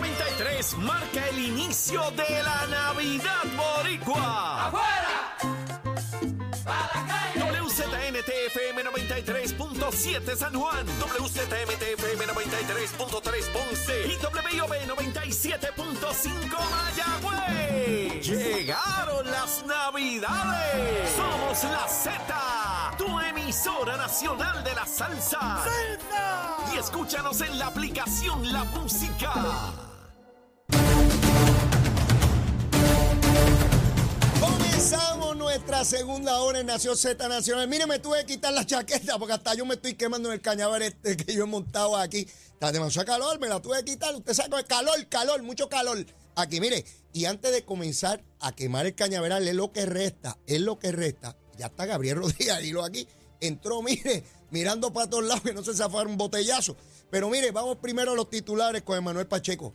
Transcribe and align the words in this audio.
Z93 0.00 0.76
marca 0.78 1.28
el 1.28 1.38
inicio 1.38 2.00
de 2.12 2.42
la 2.42 2.66
Navidad 2.66 3.44
Boricua. 3.54 4.68
¡Afuera! 4.68 5.36
WZNTFM 7.36 8.84
93.7 8.84 10.36
San 10.36 10.54
Juan, 10.54 10.86
WZMTFM 10.86 12.26
93.3 12.26 13.52
Ponce 13.52 14.06
y 14.06 14.16
WIOB 14.16 14.72
97.5 14.88 16.56
Mayagüez. 16.70 18.26
Llegaron 18.26 19.30
las 19.30 19.62
Navidades. 19.66 21.10
Somos 21.14 21.64
la 21.64 21.88
Z, 21.88 22.94
tu 22.96 23.20
emisora 23.20 23.96
nacional 23.98 24.64
de 24.64 24.74
la 24.74 24.86
salsa. 24.86 25.62
Y 26.72 26.78
escúchanos 26.78 27.40
en 27.42 27.58
la 27.58 27.66
aplicación 27.66 28.50
La 28.50 28.64
Música. 28.64 29.89
Comenzamos 34.80 35.36
nuestra 35.36 35.84
segunda 35.84 36.40
hora 36.40 36.60
en 36.60 36.66
Nación 36.66 36.96
Z 36.96 37.28
Nacional. 37.28 37.68
Mire, 37.68 37.86
me 37.86 37.98
tuve 37.98 38.20
que 38.20 38.32
quitar 38.32 38.54
la 38.54 38.64
chaqueta 38.64 39.18
porque 39.18 39.34
hasta 39.34 39.52
yo 39.54 39.66
me 39.66 39.74
estoy 39.74 39.92
quemando 39.92 40.30
en 40.30 40.36
el 40.36 40.40
cañaveral 40.40 40.88
este 40.88 41.18
que 41.18 41.34
yo 41.34 41.42
he 41.42 41.46
montado 41.46 41.98
aquí. 41.98 42.26
Está 42.54 42.72
demasiado 42.72 43.06
calor, 43.06 43.38
me 43.38 43.46
la 43.46 43.60
tuve 43.60 43.76
que 43.84 43.92
quitar. 43.92 44.14
Usted 44.14 44.32
sabe, 44.32 44.56
el 44.56 44.64
calor, 44.64 45.06
calor, 45.10 45.42
mucho 45.42 45.68
calor. 45.68 45.98
Aquí, 46.34 46.60
mire, 46.60 46.86
y 47.12 47.26
antes 47.26 47.52
de 47.52 47.62
comenzar 47.62 48.24
a 48.40 48.52
quemar 48.52 48.86
el 48.86 48.94
cañaveral, 48.94 49.46
es 49.46 49.54
lo 49.54 49.70
que 49.70 49.84
resta, 49.84 50.38
es 50.46 50.62
lo 50.62 50.78
que 50.78 50.92
resta. 50.92 51.36
Ya 51.58 51.66
está 51.66 51.84
Gabriel 51.84 52.16
Rodríguez, 52.16 52.56
y 52.64 52.70
lo 52.70 52.82
aquí. 52.82 53.06
Entró, 53.38 53.82
mire, 53.82 54.24
mirando 54.50 54.94
para 54.94 55.10
todos 55.10 55.24
lados 55.24 55.42
que 55.42 55.52
no 55.52 55.62
se 55.62 55.74
zafara 55.74 56.08
un 56.08 56.16
botellazo. 56.16 56.74
Pero 57.10 57.28
mire, 57.28 57.50
vamos 57.50 57.76
primero 57.82 58.12
a 58.12 58.14
los 58.14 58.30
titulares 58.30 58.80
con 58.80 58.96
Emanuel 58.96 59.26
Pacheco. 59.26 59.72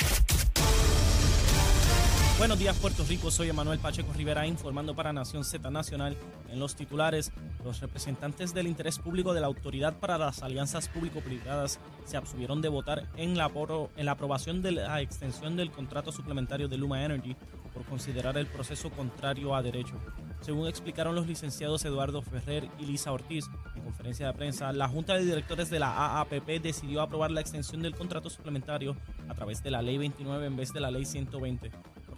Buenos 2.37 2.59
días 2.59 2.77
Puerto 2.77 3.05
Rico, 3.05 3.31
soy 3.31 3.47
Emanuel 3.47 3.79
Pacheco 3.79 4.11
Rivera 4.11 4.45
informando 4.45 4.93
para 4.93 5.13
Nación 5.13 5.45
Z 5.45 5.71
Nacional. 5.71 6.17
En 6.51 6.59
los 6.59 6.75
titulares, 6.75 7.31
los 7.63 7.79
representantes 7.79 8.53
del 8.53 8.67
interés 8.67 8.99
público 8.99 9.33
de 9.33 9.39
la 9.39 9.47
Autoridad 9.47 9.97
para 9.99 10.17
las 10.17 10.43
Alianzas 10.43 10.89
Público-Privadas 10.89 11.79
se 12.03 12.17
abstuvieron 12.17 12.61
de 12.61 12.67
votar 12.67 13.07
en 13.15 13.37
la, 13.37 13.49
en 13.95 14.05
la 14.05 14.11
aprobación 14.11 14.61
de 14.61 14.73
la 14.73 14.99
extensión 14.99 15.55
del 15.55 15.71
contrato 15.71 16.11
suplementario 16.11 16.67
de 16.67 16.77
Luma 16.77 17.05
Energy 17.05 17.37
por 17.73 17.85
considerar 17.85 18.37
el 18.37 18.47
proceso 18.47 18.89
contrario 18.89 19.55
a 19.55 19.63
derecho. 19.63 19.95
Según 20.41 20.67
explicaron 20.67 21.15
los 21.15 21.27
licenciados 21.27 21.85
Eduardo 21.85 22.21
Ferrer 22.21 22.67
y 22.79 22.85
Lisa 22.85 23.13
Ortiz 23.13 23.45
en 23.75 23.83
conferencia 23.83 24.27
de 24.27 24.33
prensa, 24.33 24.73
la 24.73 24.89
Junta 24.89 25.13
de 25.13 25.23
Directores 25.23 25.69
de 25.69 25.79
la 25.79 26.19
AAPP 26.19 26.61
decidió 26.61 27.01
aprobar 27.01 27.31
la 27.31 27.39
extensión 27.39 27.81
del 27.81 27.95
contrato 27.95 28.29
suplementario 28.29 28.97
a 29.29 29.33
través 29.33 29.63
de 29.63 29.71
la 29.71 29.81
Ley 29.81 29.97
29 29.97 30.45
en 30.45 30.57
vez 30.57 30.73
de 30.73 30.81
la 30.81 30.91
Ley 30.91 31.05
120. 31.05 31.71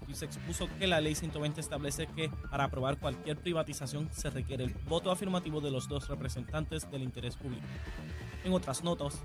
Ortiz 0.08 0.22
expuso 0.22 0.70
que 0.80 0.88
la 0.88 1.02
ley 1.02 1.16
120 1.16 1.60
establece 1.60 2.08
que 2.08 2.30
para 2.50 2.64
aprobar 2.64 2.98
cualquier 2.98 3.36
privatización 3.36 4.10
se 4.14 4.30
requiere 4.30 4.64
el 4.64 4.74
voto 4.88 5.12
afirmativo 5.12 5.60
de 5.60 5.70
los 5.70 5.90
dos 5.90 6.08
representantes 6.08 6.90
del 6.90 7.04
interés 7.04 7.36
público. 7.36 7.66
En 8.46 8.54
otras 8.54 8.86
notas, 8.86 9.22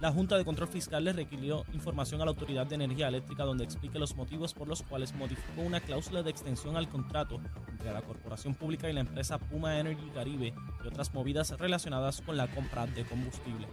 la 0.00 0.12
Junta 0.12 0.38
de 0.38 0.44
Control 0.44 0.68
Fiscal 0.68 1.02
le 1.02 1.14
requirió 1.14 1.64
información 1.72 2.22
a 2.22 2.26
la 2.26 2.30
Autoridad 2.30 2.64
de 2.64 2.76
Energía 2.76 3.08
Eléctrica 3.08 3.42
donde 3.42 3.64
explique 3.64 3.98
los 3.98 4.14
motivos 4.14 4.54
por 4.54 4.68
los 4.68 4.82
cuales 4.82 5.12
modificó 5.14 5.62
una 5.62 5.80
cláusula 5.80 6.22
de 6.22 6.30
extensión 6.30 6.76
al 6.76 6.88
contrato 6.88 7.40
entre 7.68 7.92
la 7.92 8.02
Corporación 8.02 8.54
Pública 8.54 8.88
y 8.88 8.92
la 8.92 9.00
empresa 9.00 9.38
Puma 9.38 9.80
Energy 9.80 10.10
Caribe 10.14 10.54
y 10.84 10.86
otras 10.86 11.12
movidas 11.12 11.50
relacionadas 11.58 12.20
con 12.20 12.36
la 12.36 12.46
compra 12.46 12.86
de 12.86 13.04
combustible. 13.04 13.66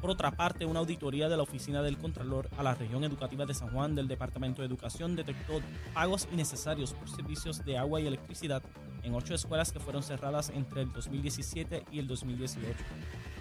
Por 0.00 0.10
otra 0.10 0.30
parte, 0.30 0.64
una 0.64 0.80
auditoría 0.80 1.28
de 1.28 1.36
la 1.36 1.42
Oficina 1.42 1.82
del 1.82 1.98
Contralor 1.98 2.48
a 2.56 2.62
la 2.62 2.74
región 2.74 3.04
educativa 3.04 3.44
de 3.44 3.52
San 3.52 3.68
Juan 3.68 3.94
del 3.94 4.08
Departamento 4.08 4.62
de 4.62 4.68
Educación 4.68 5.14
detectó 5.14 5.60
pagos 5.92 6.26
innecesarios 6.32 6.94
por 6.94 7.10
servicios 7.10 7.64
de 7.66 7.76
agua 7.76 8.00
y 8.00 8.06
electricidad 8.06 8.62
en 9.02 9.14
ocho 9.14 9.34
escuelas 9.34 9.72
que 9.72 9.80
fueron 9.80 10.02
cerradas 10.02 10.50
entre 10.50 10.82
el 10.82 10.92
2017 10.92 11.84
y 11.92 11.98
el 11.98 12.06
2018. 12.06 12.78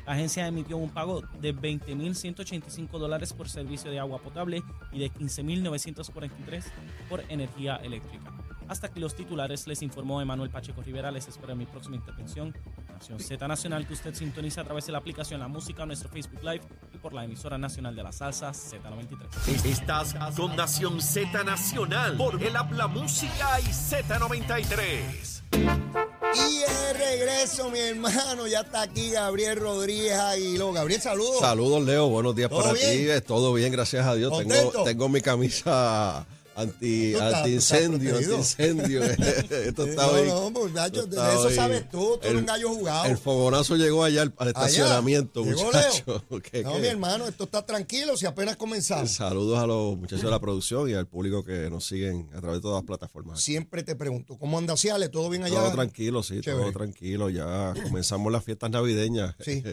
La 0.05 0.13
agencia 0.13 0.47
emitió 0.47 0.75
un 0.75 0.89
pago 0.89 1.21
de 1.39 1.55
20.185 1.55 2.97
dólares 2.97 3.31
por 3.31 3.47
servicio 3.47 3.89
de 3.89 3.99
agua 3.99 4.19
potable 4.19 4.61
y 4.91 4.99
de 4.99 5.11
15.943 5.13 6.63
por 7.07 7.23
energía 7.29 7.77
eléctrica. 7.77 8.33
Hasta 8.69 8.85
aquí 8.85 8.99
los 8.99 9.15
titulares, 9.15 9.65
les 9.65 9.81
informó 9.81 10.21
Emanuel 10.21 10.51
Pacheco 10.51 10.83
Rivera. 10.83 11.09
Les 11.09 11.27
espero 11.27 11.53
en 11.53 11.57
mi 11.57 11.65
próxima 11.65 11.95
intervención. 11.95 12.53
Nación 12.99 13.19
Z 13.21 13.47
Nacional, 13.47 13.87
que 13.87 13.93
usted 13.93 14.13
sintoniza 14.13 14.59
a 14.59 14.63
través 14.65 14.85
de 14.85 14.91
la 14.91 14.97
aplicación 14.97 15.39
La 15.39 15.47
Música, 15.47 15.85
nuestro 15.85 16.09
Facebook 16.09 16.43
Live 16.43 16.61
y 16.93 16.97
por 16.97 17.13
la 17.13 17.23
emisora 17.23 17.57
nacional 17.57 17.95
de 17.95 18.03
la 18.03 18.11
salsa 18.11 18.51
Z93. 18.51 19.65
Estás 19.65 20.15
con 20.35 20.53
Nación 20.57 21.01
Z 21.01 21.45
Nacional 21.45 22.17
por 22.17 22.43
el 22.43 22.53
Habla 22.57 22.87
Música 22.87 23.61
y 23.61 23.67
Z93. 23.67 25.43
Y 26.33 26.57
de 26.59 26.93
regreso, 26.93 27.71
mi 27.71 27.79
hermano, 27.79 28.47
ya 28.47 28.59
está 28.59 28.81
aquí 28.81 29.11
Gabriel 29.11 29.57
Rodríguez 29.57 30.19
Aguiló. 30.19 30.73
Gabriel, 30.73 31.01
saludos. 31.01 31.39
Saludos, 31.39 31.85
Leo. 31.85 32.09
Buenos 32.09 32.35
días 32.35 32.49
¿Todo 32.49 32.63
para 32.63 32.73
bien? 32.73 33.15
ti. 33.15 33.25
Todo 33.25 33.53
bien, 33.53 33.71
gracias 33.71 34.05
a 34.05 34.13
Dios. 34.15 34.33
Tengo 34.83 35.07
mi 35.07 35.21
camisa 35.21 36.27
anti, 36.61 37.11
Tú 37.13 37.17
estás- 37.19 37.33
anti 37.33 37.51
tú 37.51 37.57
estás 37.57 37.81
incendio, 37.81 38.15
anti 38.15 38.25
protegido. 38.25 38.37
incendio. 38.37 39.03
Esto 39.69 39.85
Eh, 39.85 39.89
está 39.89 40.05
no, 40.07 40.11
hoy. 40.13 40.27
no, 40.27 40.51
muchacho, 40.51 41.05
de 41.05 41.15
eso 41.17 41.41
hoy. 41.47 41.53
sabes 41.55 41.89
tú, 41.89 41.97
tú 41.99 42.19
eres 42.21 42.31
El- 42.31 42.37
un 42.37 42.45
gallo 42.45 42.69
jugado. 42.69 43.05
El 43.05 43.17
fogonazo 43.17 43.75
llegó 43.75 44.03
allá 44.03 44.21
al, 44.23 44.33
al 44.37 44.47
estacionamiento, 44.49 45.43
muchachos. 45.43 46.23
¿Qué- 46.51 46.63
No, 46.63 46.73
qué? 46.75 46.79
mi 46.81 46.87
hermano, 46.87 47.27
esto 47.27 47.43
está 47.45 47.65
tranquilo 47.65 48.15
si 48.17 48.25
apenas 48.25 48.55
comenzamos. 48.57 49.11
Saludos 49.11 49.59
a 49.59 49.65
los 49.67 49.97
muchachos 49.97 50.23
de 50.25 50.31
la 50.31 50.39
producción 50.39 50.89
y 50.89 50.93
al 50.93 51.07
público 51.07 51.43
que 51.43 51.69
nos 51.69 51.85
siguen 51.85 52.29
a 52.35 52.39
través 52.41 52.57
de 52.57 52.61
todas 52.61 52.77
las 52.81 52.85
plataformas. 52.87 53.41
Siempre 53.41 53.83
te 53.83 53.95
pregunto, 53.95 54.37
¿cómo 54.37 54.57
anda 54.57 54.75
Ciales? 54.77 55.11
¿Todo 55.11 55.29
bien 55.29 55.43
allá? 55.43 55.55
Todo 55.59 55.71
tranquilo, 55.71 56.23
sí, 56.23 56.41
Chévere. 56.41 56.63
todo 56.63 56.73
tranquilo. 56.73 57.29
Ya 57.29 57.73
comenzamos 57.83 58.31
las 58.31 58.43
fiestas 58.43 58.69
navideñas. 58.71 59.35
Sí. 59.39 59.63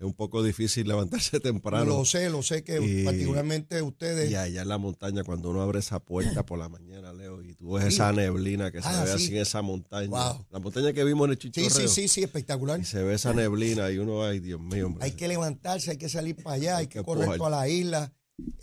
Es 0.00 0.06
un 0.06 0.14
poco 0.14 0.42
difícil 0.42 0.88
levantarse 0.88 1.40
temprano. 1.40 1.84
Lo 1.84 2.04
sé, 2.06 2.30
lo 2.30 2.42
sé 2.42 2.64
que 2.64 2.80
Y- 2.80 3.04
particularmente 3.04 3.82
ustedes. 3.82 4.30
Y 4.30 4.34
allá 4.34 4.62
en 4.62 4.68
la 4.68 4.78
montaña, 4.78 5.22
cuando 5.24 5.50
uno 5.50 5.60
abre 5.60 5.78
esa 5.80 6.00
puerta 6.00 6.44
por 6.46 6.58
la 6.58 6.70
mañana, 6.70 7.12
Leo, 7.12 7.42
y 7.42 7.54
tú 7.54 7.72
ves 7.74 7.84
Sí. 7.84 7.94
esa 7.94 8.10
neblina 8.12 8.70
que 8.72 8.78
Ah, 8.78 8.82
se 8.82 9.00
ve 9.12 9.18
sí. 9.18 9.24
así 9.26 9.36
en 9.36 9.42
esa 9.42 9.60
montaña. 9.60 10.08
Wow. 10.08 10.46
La 10.50 10.58
montaña 10.58 10.92
que 10.94 11.04
vimos 11.04 11.26
en 11.26 11.32
el 11.32 11.38
Sí, 11.38 11.50
Chichorreo. 11.50 11.86
sí, 11.86 12.02
sí, 12.02 12.08
sí, 12.08 12.22
espectacular. 12.22 12.80
Y 12.80 12.84
se 12.86 13.02
ve 13.02 13.12
esa 13.14 13.34
neblina 13.34 13.90
y 13.90 13.98
uno, 13.98 14.24
ay, 14.24 14.40
Dios 14.40 14.58
mío, 14.58 14.86
hombre. 14.86 15.04
Hay 15.04 15.12
que 15.12 15.28
levantarse, 15.28 15.90
hay 15.90 15.98
que 15.98 16.08
salir 16.08 16.34
para 16.42 16.56
allá, 16.56 16.76
hay 16.78 16.84
Hay 16.84 16.88
que 16.88 17.02
correr 17.04 17.36
toda 17.36 17.50
la 17.50 17.68
isla, 17.68 18.10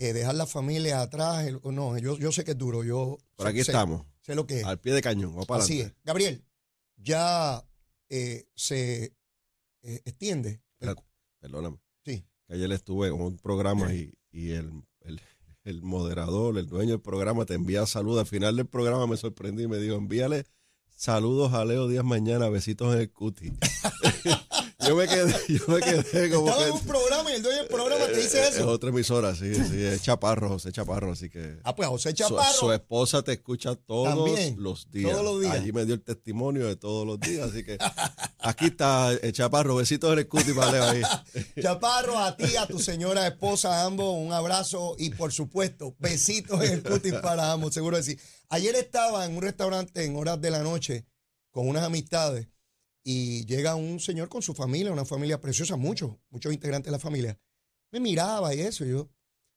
eh, 0.00 0.12
dejar 0.12 0.34
la 0.34 0.46
familia 0.46 1.02
atrás. 1.02 1.46
el- 1.46 1.60
no, 1.62 1.96
yo, 1.98 2.18
yo 2.18 2.32
sé 2.32 2.42
que 2.42 2.50
es 2.50 2.58
duro. 2.58 2.82
Yo 2.82 3.16
Por 3.36 3.46
aquí 3.46 3.58
sé- 3.62 3.70
estamos, 3.70 4.04
Sé 4.22 4.34
lo 4.34 4.44
que 4.44 4.58
es. 4.58 4.64
al 4.64 4.80
pie 4.80 4.92
de 4.92 5.02
cañón, 5.02 5.30
vamos 5.30 5.46
para 5.46 5.62
Así 5.62 5.74
es. 5.74 5.78
adelante. 5.82 6.00
Gabriel, 6.04 6.44
ya 6.96 7.64
eh, 8.10 8.48
se 8.56 9.14
eh, 9.82 10.02
extiende. 10.04 10.60
el- 10.80 10.96
Perdóname. 11.40 11.78
Sí. 12.04 12.24
Que 12.46 12.54
ayer 12.54 12.70
estuve 12.72 13.08
en 13.08 13.14
un 13.14 13.38
programa 13.38 13.92
y, 13.94 14.14
y 14.30 14.50
el, 14.50 14.70
el, 15.00 15.20
el 15.64 15.82
moderador, 15.82 16.56
el 16.58 16.66
dueño 16.66 16.92
del 16.92 17.00
programa, 17.00 17.44
te 17.44 17.54
envía 17.54 17.84
saludos. 17.86 18.20
Al 18.20 18.26
final 18.26 18.56
del 18.56 18.66
programa 18.66 19.06
me 19.06 19.16
sorprendí 19.16 19.64
y 19.64 19.68
me 19.68 19.78
dijo, 19.78 19.96
envíale 19.96 20.44
saludos 20.88 21.52
a 21.52 21.64
Leo 21.64 21.86
Díaz 21.88 22.04
mañana, 22.04 22.48
besitos 22.48 22.94
en 22.94 23.00
el 23.02 23.12
cuti. 23.12 23.52
yo 24.88 24.96
me 24.96 25.06
quedé, 25.08 25.34
yo 25.48 25.64
me 25.68 25.80
quedé 25.80 26.30
como 26.30 26.48
Estaba 26.48 26.64
que... 26.64 26.68
en 26.70 26.74
un 26.74 26.86
programa 26.86 27.30
y 27.30 27.34
el 27.34 27.42
dueño 27.42 27.58
del 27.58 27.68
programa 27.68 28.06
te 28.06 28.16
dice 28.16 28.40
Es 28.48 28.54
eso. 28.56 28.68
otra 28.68 28.88
emisora, 28.90 29.34
sí, 29.34 29.54
sí, 29.54 29.82
es 29.84 30.02
Chaparro, 30.02 30.48
José 30.48 30.72
Chaparro, 30.72 31.12
así 31.12 31.28
que... 31.30 31.58
Ah, 31.64 31.74
pues 31.74 31.88
José 31.88 32.14
Chaparro. 32.14 32.52
su 32.58 32.72
esposa 32.72 33.22
te 33.22 33.32
escucha 33.32 33.74
todos 33.76 34.08
También, 34.26 34.56
los 34.62 34.90
días. 34.90 35.12
todos 35.12 35.24
los 35.24 35.40
días. 35.40 35.54
Allí 35.54 35.72
me 35.72 35.84
dio 35.84 35.94
el 35.94 36.02
testimonio 36.02 36.66
de 36.66 36.76
todos 36.76 37.06
los 37.06 37.20
días, 37.20 37.50
así 37.50 37.64
que 37.64 37.78
aquí 38.40 38.66
está 38.66 39.12
el 39.12 39.32
Chaparro, 39.32 39.76
besitos 39.76 40.12
en 40.12 40.20
el 40.20 40.28
cuti 40.28 40.52
para 40.52 40.72
Leo 40.72 40.84
ahí. 40.84 41.02
Chaparro, 41.62 42.18
a 42.18 42.36
ti, 42.36 42.56
a 42.56 42.66
tu 42.66 42.78
señora 42.78 43.26
esposa, 43.26 43.84
ambos, 43.84 44.16
un 44.16 44.32
abrazo 44.32 44.94
y 44.98 45.10
por 45.10 45.32
supuesto, 45.32 45.94
besitos 45.98 46.62
en 46.64 46.72
el 46.72 46.82
cutis 46.82 47.14
para 47.14 47.52
ambos, 47.52 47.74
seguro 47.74 47.96
que 47.96 48.02
sí. 48.02 48.18
Ayer 48.48 48.74
estaba 48.76 49.24
en 49.26 49.36
un 49.36 49.42
restaurante 49.42 50.04
en 50.04 50.16
horas 50.16 50.40
de 50.40 50.50
la 50.50 50.62
noche 50.62 51.04
con 51.50 51.68
unas 51.68 51.82
amistades 51.84 52.48
y 53.10 53.46
llega 53.46 53.74
un 53.74 54.00
señor 54.00 54.28
con 54.28 54.42
su 54.42 54.52
familia, 54.52 54.92
una 54.92 55.06
familia 55.06 55.40
preciosa, 55.40 55.76
muchos, 55.76 56.10
muchos 56.28 56.52
integrantes 56.52 56.88
de 56.88 56.92
la 56.92 56.98
familia. 56.98 57.40
Me 57.90 58.00
miraba 58.00 58.54
y 58.54 58.60
eso, 58.60 58.84
y 58.84 58.90
yo, 58.90 59.08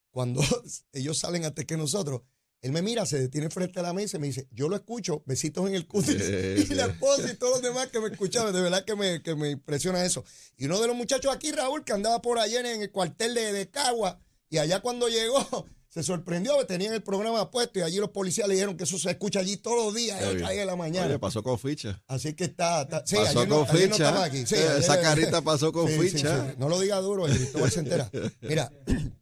cuando 0.10 0.42
ellos 0.94 1.18
salen 1.18 1.44
antes 1.44 1.66
que 1.66 1.76
nosotros, 1.76 2.22
él 2.62 2.72
me 2.72 2.82
mira, 2.82 3.06
se 3.06 3.20
detiene 3.20 3.50
frente 3.50 3.82
a 3.82 3.84
la 3.84 3.92
mesa 3.92 4.16
y 4.16 4.20
me 4.22 4.28
dice, 4.28 4.48
yo 4.52 4.70
lo 4.70 4.78
escucho, 4.78 5.22
besitos 5.26 5.68
en 5.68 5.76
el 5.76 5.86
cutis. 5.86 6.24
Sí, 6.24 6.68
y 6.72 6.76
la 6.76 6.86
esposa 6.86 7.30
y 7.30 7.36
todos 7.36 7.56
los 7.56 7.62
demás 7.62 7.88
que 7.88 8.00
me 8.00 8.08
escuchaban, 8.08 8.54
de 8.54 8.62
verdad 8.62 8.86
que 8.86 8.96
me, 8.96 9.22
que 9.22 9.36
me 9.36 9.50
impresiona 9.50 10.06
eso. 10.06 10.24
Y 10.56 10.68
uno 10.68 10.80
de 10.80 10.88
los 10.88 10.96
muchachos 10.96 11.36
aquí, 11.36 11.52
Raúl, 11.52 11.84
que 11.84 11.92
andaba 11.92 12.22
por 12.22 12.40
ayer 12.40 12.66
en 12.66 12.82
el 12.82 12.90
cuartel 12.90 13.34
de, 13.34 13.52
de 13.52 13.70
Cagua, 13.70 14.22
y 14.52 14.60
allá 14.60 14.80
cuando 14.82 15.08
llegó, 15.10 15.66
se 15.90 16.04
sorprendió 16.04 16.58
que 16.60 16.66
tenían 16.66 16.94
el 16.94 17.02
programa 17.02 17.50
puesto 17.50 17.80
y 17.80 17.82
allí 17.82 17.98
los 17.98 18.12
policías 18.12 18.48
le 18.48 18.54
dijeron 18.54 18.78
que 18.78 18.84
eso 18.84 19.00
se 19.00 19.10
escucha 19.10 19.40
allí 19.40 19.58
todos 19.58 19.86
los 19.86 19.96
días, 19.96 20.22
a 20.22 20.32
las 20.34 20.50
de 20.52 20.66
la 20.66 20.76
mañana. 20.76 21.08
Oye, 21.08 21.18
pasó 21.20 21.42
con 21.42 21.58
ficha. 21.58 22.02
Así 22.08 22.34
que 22.34 22.44
está. 22.44 22.84
está- 22.84 23.04
sí, 23.06 23.16
pasó 23.16 23.40
con 23.48 23.50
no 23.50 23.66
ficha. 23.66 24.24
aquí. 24.24 24.46
Sí, 24.46 24.56
Eh, 24.56 24.60
ayer- 24.60 24.78
esa 24.80 25.02
carita 25.02 25.42
pasó 25.42 25.72
con 25.74 25.88
Sí, 25.88 25.98
ficha. 26.00 26.54
No 26.60 26.70
lo 26.70 26.80
diga 26.80 26.98
duro, 27.02 27.26
el 27.26 27.36
Cristóbal 27.36 27.72
se 27.72 27.80
entera. 27.80 28.10
Mira, 28.42 28.72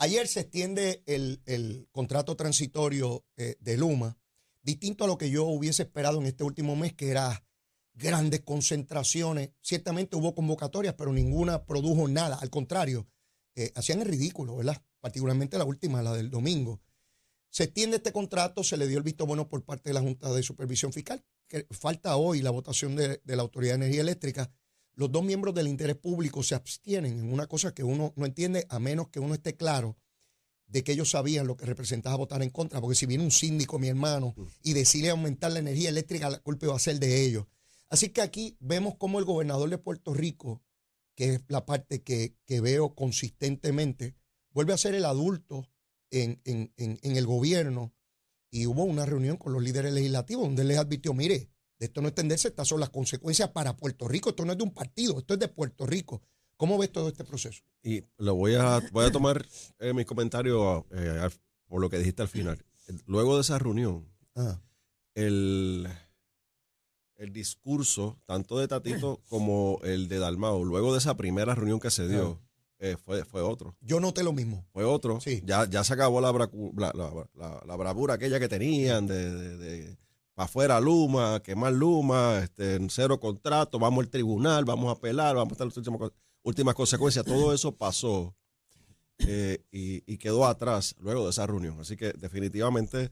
Ayer 0.00 0.28
se 0.28 0.40
extiende 0.40 1.02
el, 1.06 1.42
el 1.44 1.88
contrato 1.90 2.36
transitorio 2.36 3.24
eh, 3.36 3.56
de 3.58 3.76
Luma, 3.76 4.16
distinto 4.62 5.02
a 5.02 5.06
lo 5.08 5.18
que 5.18 5.28
yo 5.28 5.44
hubiese 5.46 5.82
esperado 5.82 6.20
en 6.20 6.26
este 6.26 6.44
último 6.44 6.76
mes, 6.76 6.92
que 6.92 7.08
era 7.10 7.44
grandes 7.94 8.42
concentraciones. 8.42 9.50
Ciertamente 9.60 10.14
hubo 10.16 10.36
convocatorias, 10.36 10.94
pero 10.96 11.12
ninguna 11.12 11.64
produjo 11.64 12.06
nada. 12.06 12.36
Al 12.40 12.48
contrario, 12.48 13.08
eh, 13.58 13.72
hacían 13.74 14.00
el 14.00 14.08
ridículo, 14.08 14.56
¿verdad? 14.56 14.80
Particularmente 15.00 15.58
la 15.58 15.64
última, 15.64 16.02
la 16.02 16.14
del 16.14 16.30
domingo. 16.30 16.80
Se 17.50 17.64
extiende 17.64 17.96
este 17.96 18.12
contrato, 18.12 18.62
se 18.62 18.76
le 18.76 18.86
dio 18.86 18.98
el 18.98 19.04
visto 19.04 19.26
bueno 19.26 19.48
por 19.48 19.64
parte 19.64 19.90
de 19.90 19.94
la 19.94 20.00
Junta 20.00 20.32
de 20.32 20.42
Supervisión 20.42 20.92
Fiscal, 20.92 21.24
que 21.48 21.66
falta 21.70 22.16
hoy 22.16 22.40
la 22.40 22.50
votación 22.50 22.94
de, 22.94 23.20
de 23.24 23.36
la 23.36 23.42
Autoridad 23.42 23.72
de 23.72 23.86
Energía 23.86 24.02
Eléctrica. 24.02 24.50
Los 24.94 25.10
dos 25.10 25.24
miembros 25.24 25.54
del 25.54 25.66
interés 25.66 25.96
público 25.96 26.42
se 26.42 26.54
abstienen 26.54 27.18
en 27.18 27.32
una 27.32 27.46
cosa 27.46 27.74
que 27.74 27.82
uno 27.82 28.12
no 28.16 28.26
entiende 28.26 28.66
a 28.68 28.78
menos 28.78 29.08
que 29.08 29.20
uno 29.20 29.34
esté 29.34 29.56
claro 29.56 29.96
de 30.68 30.84
que 30.84 30.92
ellos 30.92 31.10
sabían 31.10 31.46
lo 31.46 31.56
que 31.56 31.66
representaba 31.66 32.16
votar 32.16 32.42
en 32.42 32.50
contra, 32.50 32.80
porque 32.80 32.94
si 32.94 33.06
viene 33.06 33.24
un 33.24 33.30
síndico, 33.30 33.78
mi 33.78 33.88
hermano, 33.88 34.34
y 34.62 34.74
decide 34.74 35.10
aumentar 35.10 35.50
la 35.50 35.58
energía 35.58 35.88
eléctrica, 35.88 36.30
la 36.30 36.38
culpa 36.40 36.66
va 36.68 36.76
a 36.76 36.78
ser 36.78 37.00
de 37.00 37.24
ellos. 37.24 37.46
Así 37.88 38.10
que 38.10 38.20
aquí 38.20 38.56
vemos 38.60 38.94
cómo 38.98 39.18
el 39.18 39.24
gobernador 39.24 39.70
de 39.70 39.78
Puerto 39.78 40.12
Rico, 40.12 40.62
que 41.18 41.34
es 41.34 41.40
la 41.48 41.66
parte 41.66 42.04
que, 42.04 42.36
que 42.46 42.60
veo 42.60 42.94
consistentemente, 42.94 44.14
vuelve 44.52 44.72
a 44.72 44.78
ser 44.78 44.94
el 44.94 45.04
adulto 45.04 45.68
en, 46.12 46.40
en, 46.44 46.72
en, 46.76 47.00
en 47.02 47.16
el 47.16 47.26
gobierno. 47.26 47.92
Y 48.52 48.66
hubo 48.66 48.84
una 48.84 49.04
reunión 49.04 49.36
con 49.36 49.52
los 49.52 49.60
líderes 49.60 49.92
legislativos 49.92 50.44
donde 50.44 50.62
les 50.62 50.78
advirtió, 50.78 51.12
mire, 51.14 51.50
de 51.80 51.86
esto 51.86 52.02
no 52.02 52.06
extenderse, 52.06 52.46
estas 52.46 52.68
son 52.68 52.78
las 52.78 52.90
consecuencias 52.90 53.48
para 53.50 53.76
Puerto 53.76 54.06
Rico. 54.06 54.30
Esto 54.30 54.44
no 54.44 54.52
es 54.52 54.58
de 54.58 54.62
un 54.62 54.72
partido, 54.72 55.18
esto 55.18 55.34
es 55.34 55.40
de 55.40 55.48
Puerto 55.48 55.86
Rico. 55.86 56.22
¿Cómo 56.56 56.78
ves 56.78 56.92
todo 56.92 57.08
este 57.08 57.24
proceso? 57.24 57.64
Y 57.82 58.04
lo 58.18 58.36
voy 58.36 58.54
a, 58.54 58.80
voy 58.92 59.06
a 59.06 59.10
tomar 59.10 59.44
eh, 59.80 59.92
mis 59.94 60.06
comentarios 60.06 60.84
eh, 60.92 61.28
por 61.66 61.80
lo 61.80 61.90
que 61.90 61.98
dijiste 61.98 62.22
al 62.22 62.28
final. 62.28 62.64
Luego 63.06 63.34
de 63.34 63.40
esa 63.40 63.58
reunión, 63.58 64.08
Ah, 64.36 64.62
el, 65.16 65.88
el 67.18 67.32
discurso, 67.32 68.16
tanto 68.26 68.58
de 68.58 68.68
Tatito 68.68 69.20
como 69.28 69.78
el 69.82 70.08
de 70.08 70.18
Dalmao, 70.18 70.64
luego 70.64 70.92
de 70.92 70.98
esa 70.98 71.16
primera 71.16 71.54
reunión 71.54 71.80
que 71.80 71.90
se 71.90 72.08
dio, 72.08 72.40
eh, 72.78 72.96
fue, 73.04 73.24
fue 73.24 73.42
otro. 73.42 73.76
yo 73.80 73.98
noté 74.00 74.22
lo 74.22 74.32
mismo. 74.32 74.64
Fue 74.72 74.84
otro. 74.84 75.20
Sí. 75.20 75.42
Ya, 75.44 75.68
ya 75.68 75.82
se 75.84 75.92
acabó 75.94 76.20
la, 76.20 76.32
bracu- 76.32 76.72
la, 76.78 76.92
la- 76.94 77.28
la- 77.34 77.62
la 77.66 77.76
bravura 77.76 78.14
aquella 78.14 78.38
que 78.38 78.48
tenían 78.48 79.06
de, 79.08 79.96
para 80.34 80.44
afuera 80.44 80.80
Luma, 80.80 81.40
quemar 81.42 81.72
Luma, 81.72 82.38
este, 82.38 82.78
cero 82.88 83.18
contrato, 83.18 83.80
vamos 83.80 84.04
al 84.04 84.10
tribunal, 84.10 84.64
vamos 84.64 84.88
a 84.88 84.92
apelar, 84.92 85.34
vamos 85.34 85.50
a 85.50 85.54
estar 85.54 85.66
las 85.66 85.76
últimas, 85.76 86.12
últimas 86.44 86.74
consecuencias. 86.76 87.24
Todo 87.24 87.52
eso 87.52 87.74
pasó 87.74 88.32
eh, 89.26 89.58
y, 89.72 90.04
y 90.12 90.18
quedó 90.18 90.46
atrás 90.46 90.94
luego 91.00 91.24
de 91.24 91.30
esa 91.30 91.46
reunión. 91.46 91.80
Así 91.80 91.96
que 91.96 92.12
definitivamente 92.12 93.10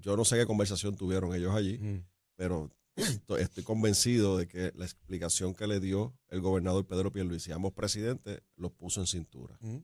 yo 0.00 0.16
no 0.16 0.24
sé 0.24 0.36
qué 0.36 0.46
conversación 0.46 0.94
tuvieron 0.94 1.34
ellos 1.34 1.52
allí, 1.52 1.80
pero 2.36 2.70
estoy, 2.96 3.64
convencido 3.64 4.38
de 4.38 4.46
que 4.46 4.72
la 4.76 4.84
explicación 4.84 5.54
que 5.54 5.66
le 5.66 5.80
dio 5.80 6.16
el 6.28 6.40
gobernador 6.40 6.86
Pedro 6.86 7.12
Pierluisi, 7.12 7.52
ambos 7.52 7.72
presidentes, 7.72 8.40
los 8.56 8.72
puso 8.72 9.00
en 9.00 9.06
cintura. 9.06 9.56
Mm. 9.60 9.78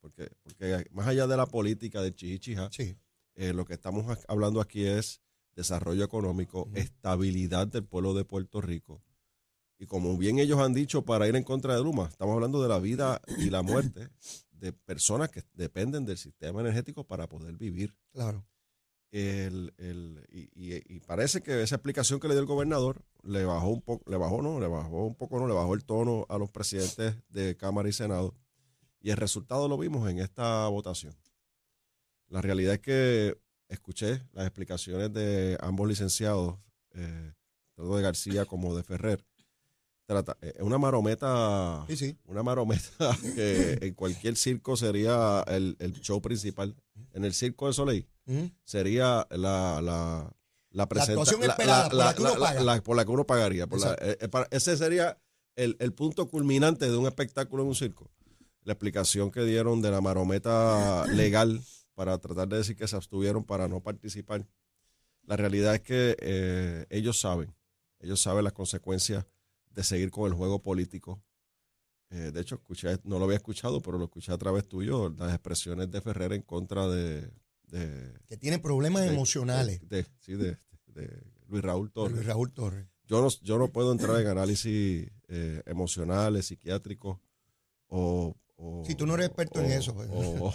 Porque, 0.00 0.30
porque 0.42 0.86
más 0.92 1.06
allá 1.06 1.26
de 1.26 1.36
la 1.36 1.46
política 1.46 2.00
del 2.02 2.14
chichichija, 2.14 2.70
Sí. 2.72 2.96
eh, 3.34 3.52
lo 3.52 3.64
que 3.64 3.74
estamos 3.74 4.18
hablando 4.28 4.60
aquí 4.60 4.84
es 4.86 5.20
desarrollo 5.54 6.04
económico, 6.04 6.70
estabilidad 6.74 7.66
del 7.66 7.84
pueblo 7.84 8.14
de 8.14 8.24
Puerto 8.24 8.60
Rico. 8.60 9.02
Y 9.78 9.86
como 9.86 10.16
bien 10.16 10.38
ellos 10.38 10.58
han 10.60 10.74
dicho 10.74 11.04
para 11.04 11.26
ir 11.26 11.36
en 11.36 11.42
contra 11.44 11.74
de 11.74 11.82
Luma, 11.82 12.08
estamos 12.08 12.34
hablando 12.34 12.62
de 12.62 12.68
la 12.68 12.78
vida 12.78 13.20
y 13.38 13.48
la 13.50 13.62
muerte 13.62 14.10
de 14.52 14.72
personas 14.72 15.30
que 15.30 15.42
dependen 15.54 16.04
del 16.04 16.18
sistema 16.18 16.60
energético 16.60 17.04
para 17.04 17.26
poder 17.28 17.56
vivir. 17.56 17.94
Claro. 18.12 18.46
El, 19.12 19.74
el- 19.78 20.24
y, 20.30 20.42
y- 20.54 20.82
y 20.96 21.00
parece 21.00 21.42
que 21.42 21.62
esa 21.62 21.74
explicación 21.76 22.20
que 22.20 22.28
le 22.28 22.34
dio 22.34 22.40
el 22.42 22.46
gobernador 22.46 23.02
le 23.22 23.44
bajó 23.44 23.68
un 23.70 23.82
poco, 23.82 24.08
le 24.08 24.16
bajó, 24.16 24.40
no, 24.40 24.60
le 24.60 24.68
bajó 24.68 25.04
un 25.06 25.16
poco, 25.16 25.38
no, 25.40 25.48
le 25.48 25.54
bajó 25.54 25.74
el 25.74 25.84
tono 25.84 26.26
a 26.28 26.38
los 26.38 26.50
presidentes 26.50 27.16
de 27.28 27.56
Cámara 27.56 27.88
y 27.88 27.92
Senado. 27.92 28.34
Y 29.00 29.10
el 29.10 29.16
resultado 29.16 29.66
lo 29.66 29.76
vimos 29.78 30.08
en 30.08 30.18
esta 30.20 30.68
votación. 30.68 31.14
La 32.28 32.40
realidad 32.40 32.74
es 32.74 32.80
que 32.80 33.38
escuché 33.68 34.22
las 34.32 34.46
explicaciones 34.46 35.12
de 35.12 35.58
ambos 35.60 35.88
licenciados, 35.88 36.58
eh, 36.94 37.32
tanto 37.74 37.96
de 37.96 38.02
García 38.02 38.44
como 38.44 38.76
de 38.76 38.82
Ferrer. 38.84 39.24
Trata, 40.06 40.36
eh, 40.40 40.54
una 40.60 40.76
marometa 40.78 41.84
Sí, 41.88 41.96
sí. 41.96 42.16
una 42.26 42.42
marometa 42.42 43.16
que 43.34 43.78
en 43.80 43.94
cualquier 43.94 44.36
circo 44.36 44.76
sería 44.76 45.42
el, 45.48 45.76
el 45.80 45.94
show 46.00 46.20
principal. 46.20 46.76
En 47.12 47.24
el 47.24 47.34
circo 47.34 47.66
de 47.66 47.72
Soleil 47.72 48.06
Mm. 48.26 48.44
sería 48.64 49.26
la, 49.30 49.80
la, 49.82 50.32
la, 50.70 50.88
presenta- 50.88 51.12
actuación 51.20 51.42
esperada, 51.42 51.88
por 51.88 51.94
la 51.98 52.14
que 52.14 52.22
uno 52.22 52.34
paga. 52.38 52.62
la- 52.62 52.80
por 52.82 52.96
la 52.96 53.04
que 53.04 53.10
uno 53.10 53.26
pagaría. 53.26 53.66
por 53.66 53.80
la- 53.80 53.94
eh, 54.00 54.18
eh, 54.20 54.28
para- 54.28 54.46
ese 54.50 54.76
sería 54.76 55.18
el, 55.56 55.76
el 55.80 55.92
punto 55.92 56.28
culminante 56.28 56.88
de 56.88 56.96
un 56.96 57.06
espectáculo 57.06 57.62
en 57.64 57.70
un 57.70 57.74
circo. 57.74 58.10
La 58.62 58.74
explicación 58.74 59.30
que 59.30 59.42
dieron 59.44 59.82
de 59.82 59.90
la 59.90 60.00
marometa 60.00 61.04
legal 61.34 61.60
para 61.94 62.18
tratar 62.18 62.48
de 62.48 62.58
decir 62.58 62.76
que 62.76 62.86
se 62.86 62.94
abstuvieron 62.96 63.42
para 63.44 63.66
no 63.68 63.80
participar. 63.82 64.46
La 65.24 65.36
realidad 65.36 65.74
es 65.74 65.80
que 65.80 66.16
eh, 66.20 66.86
ellos 66.90 67.18
saben, 67.20 67.54
ellos 67.98 68.20
saben 68.20 68.44
las 68.44 68.52
consecuencias 68.52 69.26
de 69.70 69.82
seguir 69.82 70.10
con 70.10 70.26
el 70.30 70.34
juego 70.36 70.62
político. 70.62 71.22
Eh, 72.10 72.30
de 72.32 72.40
hecho, 72.40 72.56
escuché, 72.56 72.98
no 73.04 73.18
lo 73.18 73.24
había 73.24 73.36
escuchado, 73.36 73.80
pero 73.80 73.96
lo 73.98 74.04
escuché 74.04 74.32
a 74.32 74.38
través 74.38 74.66
tuyo, 74.66 75.10
las 75.16 75.32
expresiones 75.32 75.90
de 75.90 76.00
Ferrer 76.00 76.32
en 76.32 76.42
contra 76.42 76.88
de... 76.88 77.30
de- 77.68 78.12
Que 78.26 78.36
tiene 78.36 78.58
problemas 78.58 79.02
de- 79.02 79.08
emocionales. 79.14 79.88
de- 79.88 80.06
sí, 80.18 80.34
de, 80.34 80.56
Luis 81.48 81.62
Raúl 81.62 81.90
Torres. 81.92 82.14
Luis 82.16 82.26
Raúl 82.26 82.52
Torres. 82.52 82.86
Yo 83.06 83.20
no, 83.22 83.28
yo 83.42 83.58
no 83.58 83.68
puedo 83.68 83.90
entrar 83.92 84.20
en 84.20 84.26
análisis 84.28 85.08
eh, 85.28 85.62
emocionales, 85.66 86.46
psiquiátricos 86.46 87.18
o, 87.88 88.36
o- 88.56 88.84
Sí, 88.86 88.94
tú 88.94 89.06
no 89.06 89.14
eres 89.14 89.26
experto 89.26 89.60
en 89.60 89.70
eso, 89.72 89.94
pues. 89.94 90.08
O, 90.12 90.52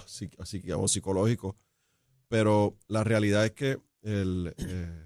o 0.78 0.88
psicológico. 0.88 1.58
Pero 2.28 2.78
la 2.88 3.04
realidad 3.04 3.46
es 3.46 3.52
que 3.52 3.80
el, 4.02 4.54
eh, 4.58 5.06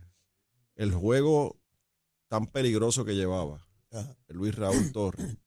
el 0.76 0.92
juego 0.94 1.60
tan 2.28 2.46
peligroso 2.48 3.04
que 3.06 3.16
llevaba 3.16 3.68
Ajá. 3.92 4.16
Luis 4.30 4.56
Raúl 4.56 4.92
Torres, 4.92 5.38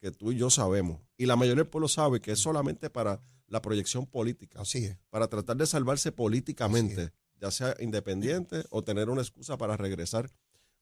que 0.00 0.10
tú 0.10 0.32
y 0.32 0.36
yo 0.36 0.50
sabemos, 0.50 1.00
y 1.16 1.26
la 1.26 1.36
mayoría 1.36 1.62
del 1.62 1.70
pueblo 1.70 1.88
sabe 1.88 2.20
que 2.20 2.32
es 2.32 2.38
solamente 2.38 2.90
para 2.90 3.20
la 3.46 3.62
proyección 3.62 4.06
política, 4.06 4.60
Así 4.60 4.84
es. 4.84 4.98
para 5.10 5.28
tratar 5.28 5.56
de 5.56 5.66
salvarse 5.66 6.12
políticamente, 6.12 7.12
ya 7.40 7.50
sea 7.50 7.74
independiente 7.80 8.64
o 8.70 8.84
tener 8.84 9.08
una 9.10 9.22
excusa 9.22 9.56
para 9.56 9.76
regresar 9.76 10.30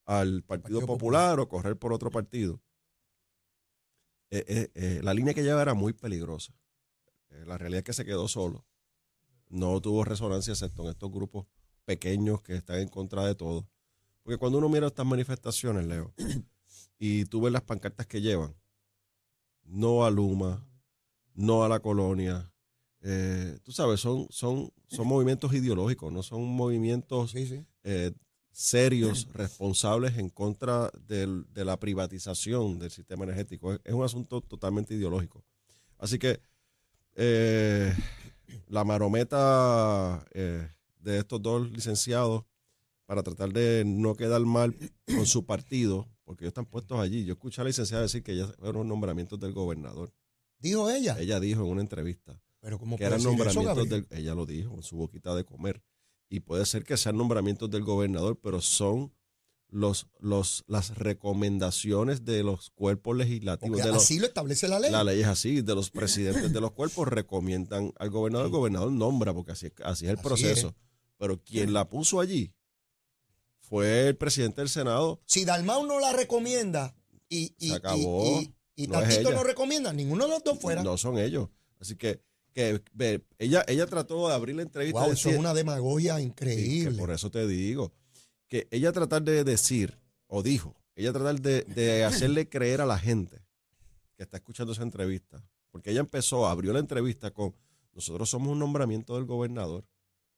al 0.04 0.42
Partido, 0.42 0.80
Partido 0.80 0.86
Popular, 0.86 1.40
o 1.40 1.48
correr 1.48 1.76
por 1.76 1.92
otro 1.92 2.10
partido. 2.10 2.60
Eh, 4.30 4.44
eh, 4.48 4.70
eh, 4.74 5.00
la 5.02 5.14
línea 5.14 5.34
que 5.34 5.42
lleva 5.42 5.62
era 5.62 5.74
muy 5.74 5.92
peligrosa. 5.92 6.52
La 7.44 7.58
realidad 7.58 7.78
es 7.78 7.84
que 7.84 7.92
se 7.92 8.04
quedó 8.04 8.28
solo. 8.28 8.66
No 9.48 9.80
tuvo 9.80 10.04
resonancia 10.04 10.52
excepto 10.52 10.82
en 10.82 10.90
estos 10.90 11.12
grupos 11.12 11.46
pequeños 11.84 12.42
que 12.42 12.56
están 12.56 12.80
en 12.80 12.88
contra 12.88 13.24
de 13.24 13.34
todo. 13.34 13.68
Porque 14.22 14.38
cuando 14.38 14.58
uno 14.58 14.68
mira 14.68 14.88
estas 14.88 15.06
manifestaciones, 15.06 15.86
Leo, 15.86 16.12
y 16.98 17.26
tú 17.26 17.40
ves 17.40 17.52
las 17.52 17.62
pancartas 17.62 18.06
que 18.06 18.20
llevan, 18.20 18.56
no 19.66 20.04
a 20.04 20.10
Luma, 20.10 20.66
no 21.34 21.64
a 21.64 21.68
la 21.68 21.80
colonia, 21.80 22.52
eh, 23.02 23.58
tú 23.62 23.72
sabes, 23.72 24.00
son, 24.00 24.26
son, 24.30 24.70
son 24.88 25.06
movimientos 25.06 25.52
ideológicos, 25.52 26.12
no 26.12 26.22
son 26.22 26.44
movimientos 26.44 27.30
Sí, 27.32 27.46
sí. 27.46 27.64
eh, 27.84 28.12
serios, 28.50 29.28
responsables 29.34 30.16
en 30.18 30.30
contra 30.30 30.90
del- 31.06 31.46
de 31.52 31.64
la 31.64 31.78
privatización 31.78 32.78
del 32.78 32.90
sistema 32.90 33.24
energético. 33.24 33.72
Es, 33.74 33.80
es 33.84 33.92
un 33.94 34.02
asunto 34.04 34.40
totalmente 34.40 34.94
ideológico. 34.94 35.44
Así 35.98 36.18
que 36.18 36.40
eh, 37.14 37.92
la 38.68 38.84
marometa 38.84 40.24
eh, 40.32 40.68
de 41.00 41.18
estos 41.18 41.40
dos 41.42 41.70
licenciados 41.70 42.44
para 43.06 43.22
tratar 43.22 43.52
de 43.52 43.84
no 43.86 44.14
quedar 44.16 44.40
mal 44.42 44.74
con 45.06 45.26
su 45.26 45.44
partido, 45.46 46.08
porque 46.26 46.44
ellos 46.44 46.50
están 46.50 46.66
puestos 46.66 46.98
allí. 46.98 47.24
Yo 47.24 47.34
escuché 47.34 47.60
a 47.60 47.64
la 47.64 47.68
licenciada 47.68 48.02
decir 48.02 48.22
que 48.22 48.36
ya 48.36 48.48
fueron 48.48 48.88
nombramientos 48.88 49.38
del 49.38 49.52
gobernador. 49.52 50.12
Dijo 50.58 50.90
ella. 50.90 51.16
Ella 51.20 51.38
dijo 51.40 51.62
en 51.62 51.68
una 51.70 51.80
entrevista 51.80 52.42
Pero 52.60 52.78
como 52.78 52.98
que 52.98 53.04
eran 53.04 53.22
nombramientos 53.22 53.88
del, 53.88 54.06
ella 54.10 54.34
lo 54.34 54.44
dijo 54.44 54.74
en 54.74 54.82
su 54.82 54.96
boquita 54.96 55.34
de 55.36 55.44
comer. 55.44 55.82
Y 56.28 56.40
puede 56.40 56.66
ser 56.66 56.82
que 56.82 56.96
sean 56.96 57.16
nombramientos 57.16 57.70
del 57.70 57.84
gobernador, 57.84 58.40
pero 58.42 58.60
son 58.60 59.12
los, 59.68 60.08
los, 60.18 60.64
las 60.66 60.96
recomendaciones 60.96 62.24
de 62.24 62.42
los 62.42 62.70
cuerpos 62.70 63.16
legislativos. 63.16 63.78
de 63.78 63.86
los, 63.86 64.02
así 64.02 64.18
lo 64.18 64.26
establece 64.26 64.66
la 64.66 64.80
ley. 64.80 64.90
la 64.90 65.04
ley 65.04 65.20
es 65.20 65.28
así, 65.28 65.60
de 65.62 65.74
los 65.76 65.90
presidentes 65.90 66.52
de 66.52 66.60
los 66.60 66.72
cuerpos 66.72 67.06
recomiendan 67.06 67.92
al 67.98 68.10
gobernador, 68.10 68.46
el 68.46 68.52
gobernador 68.52 68.90
nombra, 68.90 69.32
porque 69.32 69.52
así, 69.52 69.70
así 69.84 70.06
es 70.06 70.10
el 70.10 70.18
Así 70.18 70.26
proceso. 70.26 70.68
es. 70.68 70.74
Pero 71.18 71.40
quien 71.40 71.72
la 71.72 71.88
puso 71.88 72.18
allí 72.18 72.52
fue 73.68 74.08
el 74.08 74.16
presidente 74.16 74.60
del 74.60 74.68
Senado. 74.68 75.20
Si 75.26 75.44
Dalmau 75.44 75.86
no 75.86 75.98
la 76.00 76.12
recomienda 76.12 76.94
y, 77.28 77.54
y, 77.58 77.68
Se 77.70 77.74
acabó. 77.74 78.24
y, 78.40 78.44
y- 78.76 78.84
y 78.84 78.86
No 78.88 79.02
ella. 79.02 79.30
no 79.30 79.42
recomienda, 79.42 79.92
ninguno 79.92 80.24
de 80.24 80.30
los 80.30 80.44
dos 80.44 80.58
fuera. 80.60 80.82
No 80.82 80.98
son 80.98 81.18
ellos. 81.18 81.48
Así 81.80 81.96
que 81.96 82.20
que 82.52 82.82
ve, 82.94 83.22
ella, 83.38 83.64
ella 83.68 83.86
trató 83.86 84.28
de 84.28 84.34
abrir 84.34 84.56
la 84.56 84.62
entrevista. 84.62 85.00
Wow, 85.00 85.12
eso 85.12 85.28
es 85.30 85.38
una 85.38 85.52
demagogia 85.52 86.16
Sí, 86.16 86.22
que 86.22 86.26
increíble. 86.28 86.98
por 86.98 87.10
eso 87.10 87.30
te 87.30 87.46
digo 87.46 87.92
que 88.48 88.66
ella 88.70 88.92
tratar 88.92 89.22
de 89.22 89.44
decir, 89.44 89.98
o 90.26 90.42
dijo, 90.42 90.74
ella 90.94 91.12
tratar 91.12 91.38
de, 91.40 91.62
de 91.64 92.04
hacerle 92.04 92.48
creer 92.50 92.80
a 92.80 92.86
la 92.86 92.98
gente 92.98 93.42
que 94.16 94.22
está 94.22 94.38
escuchando 94.38 94.72
esa 94.72 94.82
entrevista, 94.84 95.42
porque 95.70 95.90
ella 95.90 96.00
empezó, 96.00 96.46
abrió 96.46 96.72
la 96.72 96.78
entrevista 96.78 97.30
con, 97.30 97.54
nosotros 97.92 98.30
somos 98.30 98.48
un 98.52 98.58
nombramiento 98.58 99.16
del 99.16 99.24
gobernador. 99.26 99.84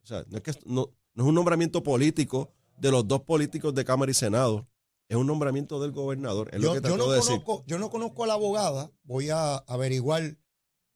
O 0.02 0.06
sea, 0.06 0.24
no 0.28 0.38
es, 0.38 0.42
que, 0.42 0.52
no, 0.64 0.92
no 1.14 1.22
es 1.22 1.28
un 1.28 1.34
nombramiento 1.36 1.84
político 1.84 2.52
de 2.80 2.90
los 2.90 3.06
dos 3.06 3.22
políticos 3.22 3.74
de 3.74 3.84
Cámara 3.84 4.10
y 4.10 4.14
Senado, 4.14 4.68
es 5.08 5.16
un 5.16 5.26
nombramiento 5.26 5.80
del 5.80 5.92
gobernador. 5.92 6.50
Es 6.52 6.60
lo 6.60 6.74
Yo, 6.74 6.82
que 6.82 6.88
yo 6.88 6.96
no 6.96 7.08
de 7.08 7.16
decir. 7.16 7.30
conozco, 7.42 7.64
yo 7.66 7.78
no 7.78 7.90
conozco 7.90 8.24
a 8.24 8.26
la 8.26 8.34
abogada, 8.34 8.92
voy 9.04 9.30
a 9.30 9.56
averiguar 9.56 10.36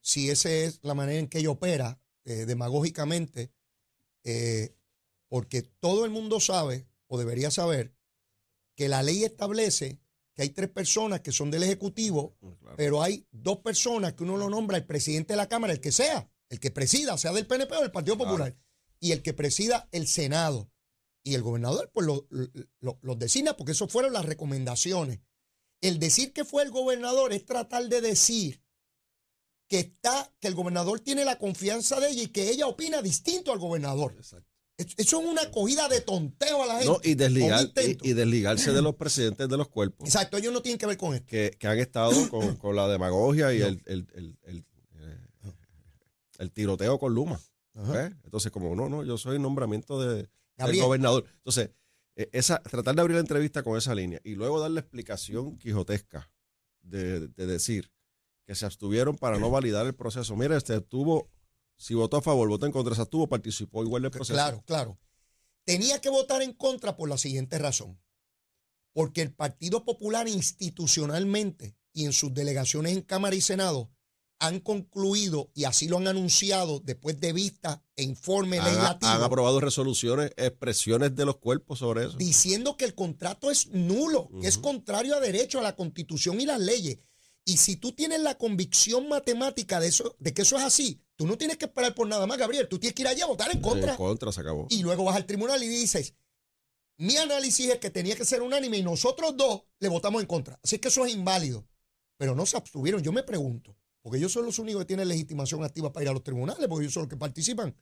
si 0.01 0.31
esa 0.31 0.51
es 0.51 0.81
la 0.83 0.95
manera 0.95 1.19
en 1.19 1.29
que 1.29 1.39
ella 1.39 1.51
opera 1.51 2.01
eh, 2.25 2.45
demagógicamente, 2.47 3.53
eh, 4.25 4.75
porque 5.29 5.63
todo 5.63 6.05
el 6.05 6.11
mundo 6.11 6.41
sabe, 6.41 6.87
o 7.07 7.19
debería 7.19 7.51
saber, 7.51 7.95
que 8.77 8.89
la 8.89 9.03
ley 9.03 9.25
establece 9.25 10.01
que 10.35 10.43
hay 10.43 10.51
tres 10.51 10.71
personas 10.71 11.21
que 11.21 11.33
son 11.33 11.51
del 11.51 11.63
Ejecutivo, 11.63 12.37
Mm, 12.41 12.53
claro. 12.61 12.77
pero 12.77 13.03
hay 13.03 13.27
dos 13.31 13.59
personas 13.59 14.15
que 14.15 14.25
uno 14.25 14.37
lo 14.37 14.49
nombra 14.49 14.77
el 14.79 14.87
presidente 14.87 15.35
de 15.35 15.37
la 15.37 15.49
Cámara, 15.49 15.73
el 15.75 15.81
que 15.81 15.93
sea, 15.93 16.31
el 16.49 16.59
que 16.61 16.71
presida, 16.71 17.17
sea 17.19 17.33
del 17.33 17.47
PNP 17.47 17.77
o 17.77 17.81
del 17.83 17.91
Partido 17.93 18.17
Popular, 18.19 18.57
y 18.99 19.13
el 19.13 19.23
que 19.23 19.35
presida 19.35 19.89
el 19.93 20.07
Senado. 20.07 20.71
Y 21.25 21.35
el 21.35 21.43
gobernador, 21.43 21.91
pues 21.95 22.07
lo, 22.07 22.27
lo- 22.81 22.99
los 23.03 23.19
designa 23.19 23.57
porque 23.57 23.73
eso 23.73 23.87
fueron 23.89 24.13
las 24.13 24.25
recomendaciones. 24.25 25.21
El 25.81 25.99
decir 25.99 26.33
que 26.33 26.45
fue 26.45 26.63
el 26.65 26.71
gobernador 26.71 27.33
es 27.33 27.45
tratar 27.45 27.89
de 27.89 28.01
decir 28.01 28.63
que 29.69 29.79
está, 29.81 30.33
que 30.41 30.49
el 30.49 30.55
gobernador 30.55 31.01
tiene 31.01 31.25
la 31.25 31.39
confianza 31.39 31.99
de 32.01 32.11
ella 32.11 32.23
y 32.25 32.27
que 32.29 32.51
ella 32.51 32.67
opina 32.67 33.01
distinto 33.03 33.53
al 33.53 33.59
gobernador. 33.59 34.15
Exacto. 34.17 34.49
Es- 34.77 34.95
Eso 34.97 35.21
es 35.21 35.27
una 35.29 35.51
cogida 35.51 35.89
de 35.89 36.01
tonteo 36.01 36.63
a 36.63 36.67
la 36.67 36.75
gente. 36.81 36.89
No, 36.89 36.99
y, 37.05 37.15
desligar, 37.15 37.67
y, 37.77 38.11
y 38.11 38.13
desligarse 38.15 38.73
de 38.73 38.83
los 38.83 38.97
presidentes 38.97 39.49
de 39.49 39.57
los 39.57 39.69
cuerpos. 39.69 40.07
Exacto, 40.09 40.37
ellos 40.39 40.53
no 40.53 40.61
tienen 40.63 40.79
que 40.79 40.87
ver 40.87 40.97
con 40.97 41.15
esto. 41.15 41.27
que, 41.29 41.57
que 41.59 41.67
han 41.69 41.79
estado 41.79 42.29
con, 42.31 42.57
con 42.57 42.75
la 42.77 42.89
demagogia 42.89 43.53
y 43.55 43.63
el, 43.63 43.83
el, 43.87 44.07
el, 44.15 44.39
el, 44.45 44.67
eh, 44.99 45.19
el 46.39 46.51
tiroteo 46.51 46.99
con 46.99 47.15
Luma. 47.15 47.41
Entonces, 48.25 48.51
como 48.53 48.75
no, 48.77 48.89
no, 48.89 49.03
yo 49.05 49.17
soy 49.17 49.39
nombramiento 49.39 50.01
de, 50.01 50.29
del 50.67 50.77
Gabriel. 50.77 50.85
gobernador. 50.85 51.25
Entonces, 51.37 51.71
eh, 52.17 52.29
esa, 52.33 52.63
tratar 52.63 52.95
de 52.95 53.01
abrir 53.01 53.15
la 53.17 53.21
entrevista 53.21 53.63
con 53.63 53.77
esa 53.77 53.95
línea 53.95 54.21
y 54.25 54.35
luego 54.35 54.61
dar 54.61 54.71
la 54.71 54.81
explicación 54.81 55.57
quijotesca 55.59 56.31
de, 56.83 57.29
de 57.29 57.47
decir 57.47 57.93
que 58.47 58.55
se 58.55 58.67
abstuvieron 58.67 59.17
para 59.17 59.39
no 59.39 59.51
validar 59.51 59.87
el 59.87 59.95
proceso. 59.95 60.37
Mira, 60.37 60.57
este 60.57 60.81
tuvo, 60.81 61.31
si 61.77 61.95
votó 61.95 62.17
a 62.17 62.23
favor, 62.23 62.49
votó 62.49 62.67
en 62.67 62.73
contra, 62.73 62.95
se 62.95 63.03
abstuvo, 63.03 63.29
participó 63.29 63.83
igual 63.83 64.03
del 64.03 64.11
proceso. 64.11 64.35
Claro, 64.35 64.63
claro. 64.67 64.99
Tenía 65.65 66.01
que 66.01 66.11
votar 66.11 66.43
en 66.43 66.53
contra 66.53 66.97
por 66.97 67.09
la 67.09 67.19
siguiente 67.19 67.59
razón. 67.59 68.01
Porque 68.93 69.23
el 69.23 69.33
Partido 69.33 69.85
Popular 69.85 70.29
institucionalmente 70.29 71.77
y 71.93 72.05
en 72.05 72.13
sus 72.13 72.35
delegaciones 72.35 72.93
en 72.93 73.03
Cámara 73.03 73.37
y 73.37 73.41
Senado 73.41 73.91
han 74.43 74.59
concluido 74.59 75.51
y 75.55 75.65
así 75.65 75.87
lo 75.87 75.99
han 75.99 76.09
anunciado 76.09 76.81
después 76.81 77.21
de 77.21 77.33
vista 77.33 77.85
e 77.95 78.03
informe 78.03 78.59
Han, 78.59 78.65
legislativo 78.65 79.13
han 79.13 79.23
aprobado 79.23 79.61
resoluciones, 79.61 80.33
expresiones 80.37 81.15
de 81.15 81.25
los 81.25 81.37
cuerpos 81.37 81.79
sobre 81.79 82.07
eso. 82.07 82.17
diciendo 82.17 82.77
que 82.77 82.85
el 82.85 82.97
contrato 82.97 83.53
es 83.53 83.69
nulo, 83.69 84.29
que 84.41 84.49
es 84.49 84.59
contrario 84.59 85.15
a 85.15 85.21
derecho, 85.21 85.61
a 85.61 85.63
la 85.63 85.77
constitución 85.77 86.41
y 86.41 86.47
las 86.47 86.61
leyes. 86.61 86.99
Y 87.45 87.59
si 87.59 87.77
tú 87.77 87.93
tienes 87.93 88.21
la 88.21 88.37
convicción 88.37 89.09
matemática 89.09 89.79
de 89.79 89.89
eso, 89.89 90.17
de 90.19 90.35
que 90.35 90.43
eso 90.43 90.57
es 90.57 90.65
así, 90.65 91.01
tú 91.15 91.25
no 91.25 91.39
tienes 91.39 91.57
que 91.57 91.67
esperar 91.67 91.95
por 91.95 92.09
nada 92.09 92.27
más, 92.27 92.37
Gabriel. 92.37 92.69
Tú 92.69 92.81
tienes 92.81 92.95
que 92.97 93.03
ir 93.03 93.09
allá 93.09 93.25
a 93.25 93.29
votar 93.29 93.53
en 93.53 93.61
contra. 93.61 93.93
En 93.93 93.97
contra, 93.97 94.33
se 94.33 94.41
acabó. 94.41 94.67
y 94.71 94.83
luego 94.83 95.05
vas 95.05 95.17
al 95.17 95.27
tribunal 95.27 95.63
y 95.63 95.69
dices, 95.69 96.15
mi 96.97 97.17
análisis 97.17 97.69
es 97.71 97.79
que 97.79 97.91
tenía 97.91 98.17
que 98.17 98.25
ser 98.25 98.43
unánime 98.43 98.79
y 98.79 98.83
nosotros 98.83 99.37
dos 99.37 99.63
le 99.79 99.89
votamos 99.89 100.21
en 100.21 100.27
contra. 100.27 100.59
Así 100.65 100.79
que 100.79 100.89
eso 100.89 101.07
es 101.07 101.13
inválido. 101.13 101.65
Pero 102.17 102.35
no 102.35 102.45
se 102.47 102.57
abstuvieron. 102.57 103.03
Yo 103.03 103.11
me 103.11 103.25
pregunto, 103.25 103.77
porque 104.03 104.19
ellos 104.19 104.33
son 104.33 104.45
los 104.45 104.59
únicos 104.59 104.83
que 104.83 104.87
tienen 104.87 105.09
legitimación 105.09 105.63
activa 105.65 105.93
para 105.93 106.05
ir 106.05 106.09
a 106.11 106.13
los 106.13 106.23
tribunales, 106.23 106.67
porque 106.69 106.85
ellos 106.85 106.93
son 106.95 107.03
los 107.05 107.09
que 107.11 107.17
participan. 107.17 107.75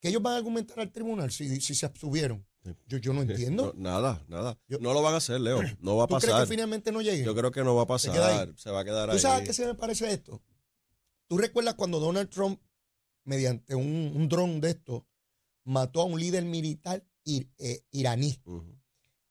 Que 0.00 0.08
ellos 0.08 0.22
van 0.22 0.34
a 0.34 0.36
argumentar 0.38 0.80
al 0.80 0.90
tribunal 0.90 1.30
si, 1.30 1.60
si 1.60 1.74
se 1.74 1.86
abstuvieron. 1.86 2.46
Yo, 2.86 2.96
yo 2.98 3.12
no 3.12 3.22
entiendo. 3.22 3.72
No, 3.76 3.82
nada, 4.00 4.24
nada. 4.28 4.58
Yo- 4.68 4.78
no 4.78 4.92
lo 4.94 5.02
van 5.02 5.14
a 5.14 5.16
hacer, 5.18 5.38
Leo. 5.40 5.60
No 5.80 5.96
va 5.96 6.04
a 6.04 6.06
¿Tú 6.06 6.16
crees 6.16 6.32
pasar. 6.32 6.46
que 6.48 6.52
finalmente 6.54 6.90
no 6.92 7.02
llegue? 7.02 7.22
Yo 7.24 7.34
creo 7.34 7.50
que 7.50 7.62
no 7.62 7.74
va 7.74 7.82
a 7.82 7.98
Se 7.98 8.08
pasar. 8.08 8.54
Se 8.56 8.70
va 8.70 8.80
a 8.80 8.84
quedar 8.84 9.08
¿Tú 9.10 9.14
ahí. 9.16 9.20
sabes 9.20 9.42
a 9.42 9.44
qué 9.44 9.52
se 9.52 9.66
me 9.66 9.74
parece 9.74 10.10
esto? 10.10 10.42
¿Tú 11.26 11.36
recuerdas 11.38 11.74
cuando 11.74 12.00
Donald 12.00 12.28
Trump, 12.30 12.60
mediante 13.24 13.74
un, 13.74 14.12
un 14.14 14.28
dron 14.28 14.60
de 14.62 14.70
esto, 14.70 15.06
mató 15.64 16.00
a 16.00 16.04
un 16.04 16.18
líder 16.18 16.44
militar 16.44 17.04
ir- 17.24 17.50
eh, 17.58 17.84
iraní? 17.90 18.38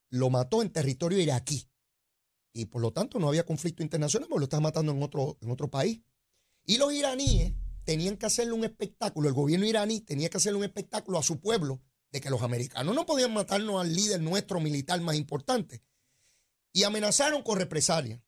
Lo 0.09 0.29
mató 0.29 0.61
en 0.61 0.69
territorio 0.71 1.19
iraquí. 1.19 1.67
Y 2.53 2.65
por 2.65 2.81
lo 2.81 2.91
tanto 2.91 3.19
no 3.19 3.27
había 3.27 3.45
conflicto 3.45 3.81
internacional 3.81 4.29
porque 4.29 4.41
lo 4.41 4.45
estaba 4.45 4.61
matando 4.61 4.91
en 4.91 5.01
otro, 5.01 5.37
en 5.41 5.49
otro 5.49 5.69
país. 5.69 6.01
Y 6.65 6.77
los 6.77 6.93
iraníes 6.93 7.53
tenían 7.83 8.15
que 8.15 8.27
hacerle 8.27 8.53
un 8.53 8.63
espectáculo, 8.63 9.27
el 9.27 9.33
gobierno 9.33 9.65
iraní 9.65 10.01
tenía 10.01 10.29
que 10.29 10.37
hacerle 10.37 10.59
un 10.59 10.63
espectáculo 10.63 11.17
a 11.17 11.23
su 11.23 11.39
pueblo 11.39 11.81
de 12.11 12.21
que 12.21 12.29
los 12.29 12.41
americanos 12.43 12.95
no 12.95 13.05
podían 13.05 13.33
matarnos 13.33 13.81
al 13.81 13.93
líder 13.93 14.21
nuestro 14.21 14.59
militar 14.59 15.01
más 15.01 15.15
importante. 15.15 15.81
Y 16.71 16.83
amenazaron 16.83 17.43
con 17.43 17.57
represalia. 17.57 18.23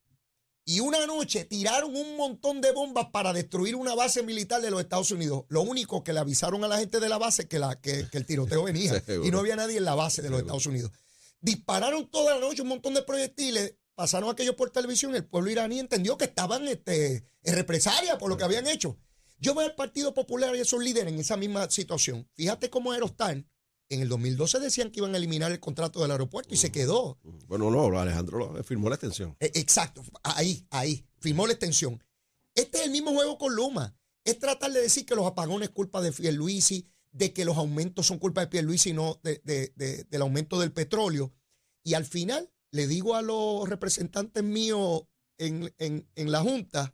Y 0.67 0.79
una 0.79 1.05
noche 1.05 1.45
tiraron 1.45 1.95
un 1.95 2.17
montón 2.17 2.59
de 2.59 2.71
bombas 2.71 3.09
para 3.11 3.31
destruir 3.31 3.75
una 3.75 3.93
base 3.93 4.23
militar 4.23 4.61
de 4.61 4.71
los 4.71 4.81
Estados 4.81 5.11
Unidos. 5.11 5.45
Lo 5.49 5.61
único 5.61 6.03
que 6.03 6.11
le 6.11 6.19
avisaron 6.19 6.63
a 6.63 6.67
la 6.67 6.79
gente 6.79 6.99
de 6.99 7.07
la 7.07 7.19
base 7.19 7.43
es 7.43 7.47
que, 7.47 7.59
la, 7.59 7.79
que, 7.79 8.09
que 8.09 8.17
el 8.17 8.25
tiroteo 8.25 8.63
venía. 8.63 8.99
Seguro. 8.99 9.27
y 9.27 9.31
no 9.31 9.39
había 9.39 9.55
nadie 9.55 9.77
en 9.77 9.85
la 9.85 9.93
base 9.93 10.23
de 10.23 10.29
los 10.29 10.39
Seguro. 10.39 10.55
Estados 10.55 10.65
Unidos. 10.65 10.91
Dispararon 11.39 12.09
toda 12.09 12.33
la 12.33 12.39
noche 12.39 12.63
un 12.63 12.69
montón 12.69 12.95
de 12.95 13.03
proyectiles, 13.03 13.75
pasaron 13.95 14.29
aquello 14.29 14.55
por 14.55 14.69
televisión, 14.69 15.15
el 15.15 15.25
pueblo 15.25 15.49
iraní 15.51 15.79
entendió 15.79 16.17
que 16.17 16.25
estaban 16.25 16.67
este, 16.67 17.25
en 17.43 17.55
represalia 17.55 18.17
por 18.17 18.29
lo 18.29 18.37
que 18.37 18.43
habían 18.43 18.67
hecho. 18.67 18.97
Yo 19.39 19.53
veo 19.55 19.65
al 19.65 19.75
Partido 19.75 20.13
Popular 20.13 20.55
y 20.55 20.59
esos 20.59 20.81
líderes 20.83 21.11
en 21.13 21.19
esa 21.19 21.37
misma 21.37 21.69
situación. 21.69 22.27
Fíjate 22.33 22.69
cómo 22.69 22.91
Aerostar, 22.91 23.45
en 23.89 24.01
el 24.01 24.09
2012 24.09 24.59
decían 24.59 24.91
que 24.91 24.99
iban 24.99 25.13
a 25.13 25.17
eliminar 25.17 25.51
el 25.51 25.59
contrato 25.59 26.01
del 26.01 26.11
aeropuerto 26.11 26.53
y 26.53 26.57
se 26.57 26.71
quedó. 26.71 27.19
Bueno, 27.47 27.69
no, 27.69 27.99
Alejandro 27.99 28.63
firmó 28.63 28.89
la 28.89 28.95
extensión. 28.95 29.35
Eh, 29.39 29.51
Exacto, 29.55 30.03
ahí, 30.23 30.65
ahí, 30.71 31.05
firmó 31.19 31.45
la 31.45 31.53
extensión. 31.53 32.03
Este 32.55 32.79
es 32.79 32.85
el 32.85 32.91
mismo 32.91 33.11
juego 33.13 33.37
con 33.37 33.53
Luma. 33.55 33.95
Es 34.23 34.39
tratar 34.39 34.71
de 34.71 34.81
decir 34.81 35.05
que 35.05 35.13
los 35.15 35.25
apagones 35.27 35.67
es 35.69 35.75
culpa 35.75 36.01
de 36.01 36.11
Pierluisi, 36.11 36.87
de 37.11 37.31
que 37.31 37.45
los 37.45 37.57
aumentos 37.57 38.07
son 38.07 38.17
culpa 38.17 38.41
de 38.41 38.47
Pierluisi 38.47 38.89
y 38.89 38.93
no 38.93 39.19
de- 39.23 39.41
de- 39.43 39.71
de- 39.75 40.03
del 40.05 40.21
aumento 40.21 40.59
del 40.59 40.71
petróleo. 40.71 41.31
Y 41.83 41.93
al 41.93 42.05
final 42.05 42.49
le 42.75 42.87
digo 42.87 43.15
a 43.15 43.21
los 43.21 43.67
representantes 43.69 44.43
míos 44.43 45.03
en, 45.37 45.73
en- 45.79 46.07
en 46.15 46.31
la 46.31 46.41
Junta, 46.41 46.93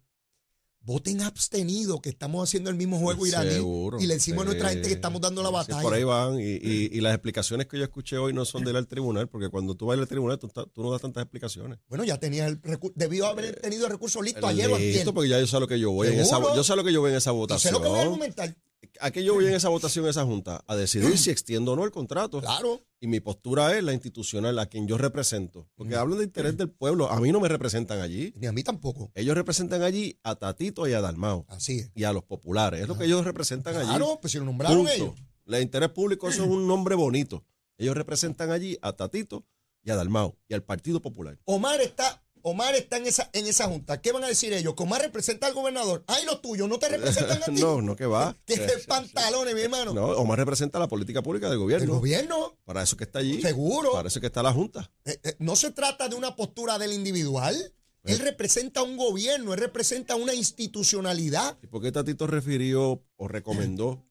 voten 0.83 1.21
abstenido, 1.21 2.01
que 2.01 2.09
estamos 2.09 2.43
haciendo 2.47 2.69
el 2.71 2.75
mismo 2.75 2.97
juego 2.97 3.25
iraní. 3.27 3.51
Seguro, 3.51 3.99
y 4.01 4.07
le 4.07 4.15
decimos 4.15 4.41
a 4.41 4.45
nuestra 4.45 4.69
sí. 4.69 4.73
gente 4.75 4.87
que 4.89 4.95
estamos 4.95 5.21
dando 5.21 5.43
la 5.43 5.49
Sí, 5.49 5.53
batalla. 5.53 5.81
por 5.81 5.93
ahí 5.93 6.03
van. 6.03 6.39
Y, 6.39 6.43
y- 6.43 6.89
y 6.91 7.01
las 7.01 7.13
explicaciones 7.13 7.67
que 7.67 7.77
yo 7.77 7.83
escuché 7.83 8.17
hoy 8.17 8.33
no 8.33 8.45
son 8.45 8.63
de 8.63 8.71
ir 8.71 8.77
al 8.77 8.87
tribunal, 8.87 9.27
porque 9.29 9.49
cuando 9.49 9.75
tú 9.75 9.85
vas 9.87 9.97
al 9.99 10.07
tribunal, 10.07 10.39
tú, 10.39 10.47
tú 10.49 10.81
no 10.83 10.91
das 10.91 11.01
tantas 11.01 11.21
explicaciones. 11.23 11.77
Bueno, 11.87 12.03
ya 12.03 12.19
tenías 12.19 12.47
el 12.47 12.61
recurso, 12.61 12.93
debió 12.95 13.27
haber 13.27 13.59
tenido 13.59 13.85
el 13.85 13.91
recurso 13.91 14.21
listo 14.23 14.45
ayer 14.47 14.69
o 14.71 14.77
Eh, 14.77 14.91
Listo, 14.93 15.13
porque 15.13 15.29
ya 15.29 15.39
yo 15.39 15.45
sé 15.47 15.59
lo 15.59 15.67
que 15.67 15.79
yo 15.79 15.91
voy 15.91 16.07
en 16.09 16.19
esa, 16.19 16.39
yo 16.55 16.63
sé 16.63 16.75
lo 16.75 16.83
que 16.83 16.91
yo 16.93 17.01
voy 17.01 17.11
en 17.11 17.17
esa 17.17 17.29
Y 17.29 17.33
sé 17.33 17.37
votación. 17.37 17.73
lo 17.73 17.81
que 17.81 17.87
voy 17.87 17.99
a 17.99 18.01
argumentar. 18.03 18.55
¿A 18.99 19.11
qué 19.11 19.23
yo 19.23 19.35
voy 19.35 19.45
en 19.45 19.53
esa 19.53 19.69
votación, 19.69 20.05
en 20.05 20.09
esa 20.09 20.25
junta? 20.25 20.63
A 20.67 20.75
decidir 20.75 21.17
si 21.17 21.29
extiendo 21.29 21.73
o 21.73 21.75
no 21.75 21.85
el 21.85 21.91
contrato. 21.91 22.41
Claro. 22.41 22.81
Y 22.99 23.07
mi 23.07 23.19
postura 23.19 23.77
es 23.77 23.83
la 23.83 23.93
institucional, 23.93 24.57
a 24.59 24.65
quien 24.65 24.87
yo 24.87 24.97
represento. 24.97 25.67
Porque 25.75 25.95
hablan 25.95 26.17
de 26.19 26.23
interés 26.23 26.57
del 26.57 26.69
pueblo. 26.69 27.09
A 27.09 27.19
mí 27.19 27.31
no 27.31 27.39
me 27.39 27.47
representan 27.47 27.99
allí. 27.99 28.33
Ni 28.37 28.47
a 28.47 28.51
mí 28.51 28.63
tampoco. 28.63 29.11
Ellos 29.15 29.35
representan 29.35 29.81
allí 29.83 30.19
a 30.23 30.35
Tatito 30.35 30.87
y 30.87 30.93
a 30.93 31.01
Dalmao. 31.01 31.45
Así 31.47 31.79
es. 31.79 31.91
Y 31.95 32.03
a 32.03 32.13
los 32.13 32.23
populares. 32.23 32.81
Es 32.81 32.87
lo 32.87 32.97
que 32.97 33.05
ellos 33.05 33.23
representan 33.23 33.75
allí. 33.75 33.87
Claro, 33.87 34.19
pues 34.21 34.31
si 34.31 34.39
lo 34.39 34.45
nombraron 34.45 34.77
Punto. 34.77 34.91
ellos. 34.93 35.13
El 35.47 35.61
interés 35.61 35.89
público 35.89 36.29
eso 36.29 36.43
es 36.43 36.49
un 36.49 36.67
nombre 36.67 36.95
bonito. 36.95 37.43
Ellos 37.77 37.95
representan 37.95 38.51
allí 38.51 38.77
a 38.81 38.93
Tatito 38.93 39.45
y 39.83 39.91
a 39.91 39.95
Dalmao 39.95 40.37
y 40.47 40.53
al 40.53 40.63
Partido 40.63 41.01
Popular. 41.01 41.39
Omar 41.45 41.81
está, 41.81 42.23
Omar 42.43 42.75
está 42.75 42.97
en 42.97 43.07
esa, 43.07 43.29
en 43.33 43.45
esa 43.47 43.67
junta. 43.67 44.01
¿Qué 44.01 44.11
van 44.11 44.23
a 44.23 44.27
decir 44.27 44.51
ellos? 44.53 44.75
Que 44.75 44.83
Omar 44.83 45.01
representa 45.01 45.47
al 45.47 45.53
gobernador. 45.53 46.03
Ay, 46.07 46.25
los 46.25 46.41
tuyos 46.41 46.67
no 46.69 46.79
te 46.79 46.89
representan 46.89 47.41
a 47.41 47.45
ti. 47.53 47.61
No, 47.61 47.81
no 47.81 47.95
que 47.95 48.05
va. 48.05 48.35
Que 48.45 48.57
pantalones, 48.87 49.53
mi 49.55 49.61
hermano. 49.61 49.93
No, 49.93 50.05
Omar 50.07 50.37
representa 50.39 50.79
la 50.79 50.87
política 50.87 51.21
pública 51.21 51.47
del 51.47 51.53
El 51.55 51.59
gobierno. 51.59 51.93
gobierno, 51.95 52.57
Para 52.65 52.83
eso 52.83 52.97
que 52.97 53.03
está 53.05 53.19
allí. 53.19 53.41
seguro. 53.41 53.91
Para 53.93 54.07
eso 54.07 54.19
que 54.19 54.27
está 54.27 54.41
la 54.43 54.51
Junta. 54.53 54.91
Eh, 55.05 55.19
eh, 55.23 55.35
no 55.39 55.55
se 55.55 55.71
trata 55.71 56.07
de 56.09 56.15
una 56.15 56.35
postura 56.35 56.77
del 56.77 56.93
individual. 56.93 57.73
Él 58.03 58.17
representa 58.17 58.81
un 58.81 58.97
gobierno, 58.97 59.53
él 59.53 59.59
representa 59.59 60.15
una 60.15 60.33
institucionalidad. 60.33 61.57
¿Y 61.61 61.67
por 61.67 61.81
qué 61.83 61.91
Tatito 61.91 62.25
refirió 62.25 63.03
o 63.15 63.27
recomendó 63.27 64.03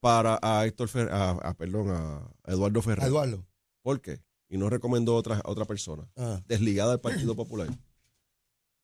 para 0.00 0.38
a 0.42 0.64
Héctor 0.64 0.88
Fer- 0.88 1.10
a, 1.10 1.30
a- 1.30 1.54
perdón, 1.54 1.90
a 1.90 2.30
Eduardo 2.46 2.82
Ferrer? 2.82 3.08
Eduardo. 3.08 3.44
¿Por 3.82 4.00
qué? 4.00 4.20
Y 4.48 4.58
no 4.58 4.70
recomendó 4.70 5.14
a 5.14 5.16
otra, 5.18 5.40
a 5.44 5.50
otra 5.50 5.64
persona 5.64 6.08
Ah. 6.16 6.40
desligada 6.46 6.90
del 6.92 7.00
Partido 7.00 7.34
Popular. 7.34 7.68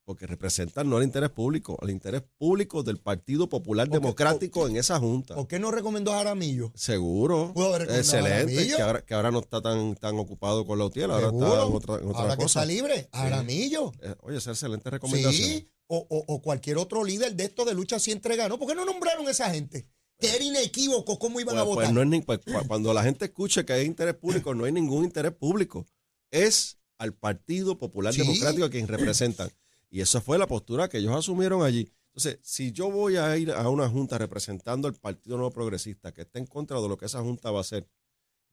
porque 0.05 0.27
representan 0.27 0.91
no 0.91 0.99
el 0.99 1.05
interés 1.05 1.31
público, 1.31 1.79
el 1.81 1.91
interés 1.91 2.23
público 2.37 2.83
del 2.83 2.99
Partido 2.99 3.49
Popular 3.49 3.87
Porque- 3.89 4.01
Democrático 4.01 4.67
en 4.67 4.77
esa 4.77 4.99
junta. 4.99 5.37
¿Por 5.37 5.47
qué 5.47 5.61
no 5.61 5.71
recomendó 5.71 6.13
a 6.13 6.17
Jaramillo? 6.19 6.73
Seguro. 6.75 7.55
Excelente. 7.89 8.67
Que 8.67 8.83
ahora, 8.83 9.03
que 9.05 9.15
ahora 9.15 9.31
no 9.31 9.39
está 9.39 9.63
tan, 9.63 9.95
tan 9.95 10.19
ocupado 10.19 10.67
con 10.67 10.81
la 10.81 10.87
UTIEL, 10.87 11.13
ahora 11.13 11.27
está 11.29 11.37
en 11.67 11.73
otra, 11.73 11.95
en 11.99 12.09
otra 12.09 12.21
Ahora 12.23 12.37
que 12.37 12.43
cosa. 12.43 12.61
está 12.63 12.67
libre, 12.73 13.09
Jaramillo. 13.13 13.93
Eh, 14.03 14.15
Oye, 14.23 14.39
esa 14.39 14.51
es 14.51 14.59
excelente 14.59 14.91
recomendación. 14.91 15.33
Sí, 15.35 15.69
o, 15.87 15.99
o- 16.11 16.25
o 16.35 16.43
cualquier 16.43 16.79
otro 16.79 17.05
líder 17.05 17.37
de 17.37 17.45
esto 17.45 17.65
de 17.65 17.73
lucha 17.73 18.01
si 18.01 18.11
entrega, 18.11 18.49
¿no? 18.49 18.59
¿Por 18.59 18.67
qué 18.69 18.75
no 18.75 18.85
nombraron 18.85 19.29
a 19.29 19.31
esa 19.31 19.51
gente? 19.51 19.87
Que 20.23 20.35
era 20.37 20.45
inequívoco 20.45 21.19
cómo 21.19 21.39
iban 21.41 21.55
Pues, 21.55 21.63
a 21.63 21.65
pues 21.67 21.75
votar. 21.77 21.93
no 21.93 22.03
es 22.03 22.09
ni- 22.09 22.21
pues, 22.23 22.39
cu- 22.39 22.67
cuando 22.67 22.95
la 22.95 23.03
gente 23.03 23.27
escuche 23.27 23.65
que 23.65 23.73
hay 23.75 23.85
interés 23.87 24.15
público, 24.15 24.55
no 24.55 24.65
hay 24.65 24.73
ningún 24.73 25.05
interés 25.05 25.33
público. 25.33 25.87
Es 26.31 26.79
al 26.99 27.13
Partido 27.15 27.77
Popular 27.79 28.15
Sí. 28.15 28.21
Democrático 28.21 28.65
a 28.65 28.71
quien 28.71 28.89
representan. 28.89 29.51
Y 29.91 30.01
esa 30.01 30.21
fue 30.21 30.39
la 30.39 30.47
postura 30.47 30.89
que 30.89 30.99
ellos 30.99 31.15
asumieron 31.15 31.63
allí. 31.63 31.93
Entonces, 32.15 32.39
si 32.43 32.73
yo 32.73 32.91
voy 32.91 33.17
a 33.17 33.37
ir 33.37 33.51
a 33.53 33.69
una 33.69 33.89
junta 33.89 34.17
representando 34.19 34.87
al 34.89 34.95
Partido 34.95 35.37
Nuevo 35.37 35.51
Progresista 35.51 36.13
que 36.13 36.23
está 36.23 36.39
en 36.39 36.47
contra 36.47 36.81
de 36.81 36.89
lo 36.89 36.97
que 36.97 37.07
esa 37.07 37.21
junta 37.21 37.51
va 37.51 37.59
a 37.59 37.63
hacer, 37.63 37.89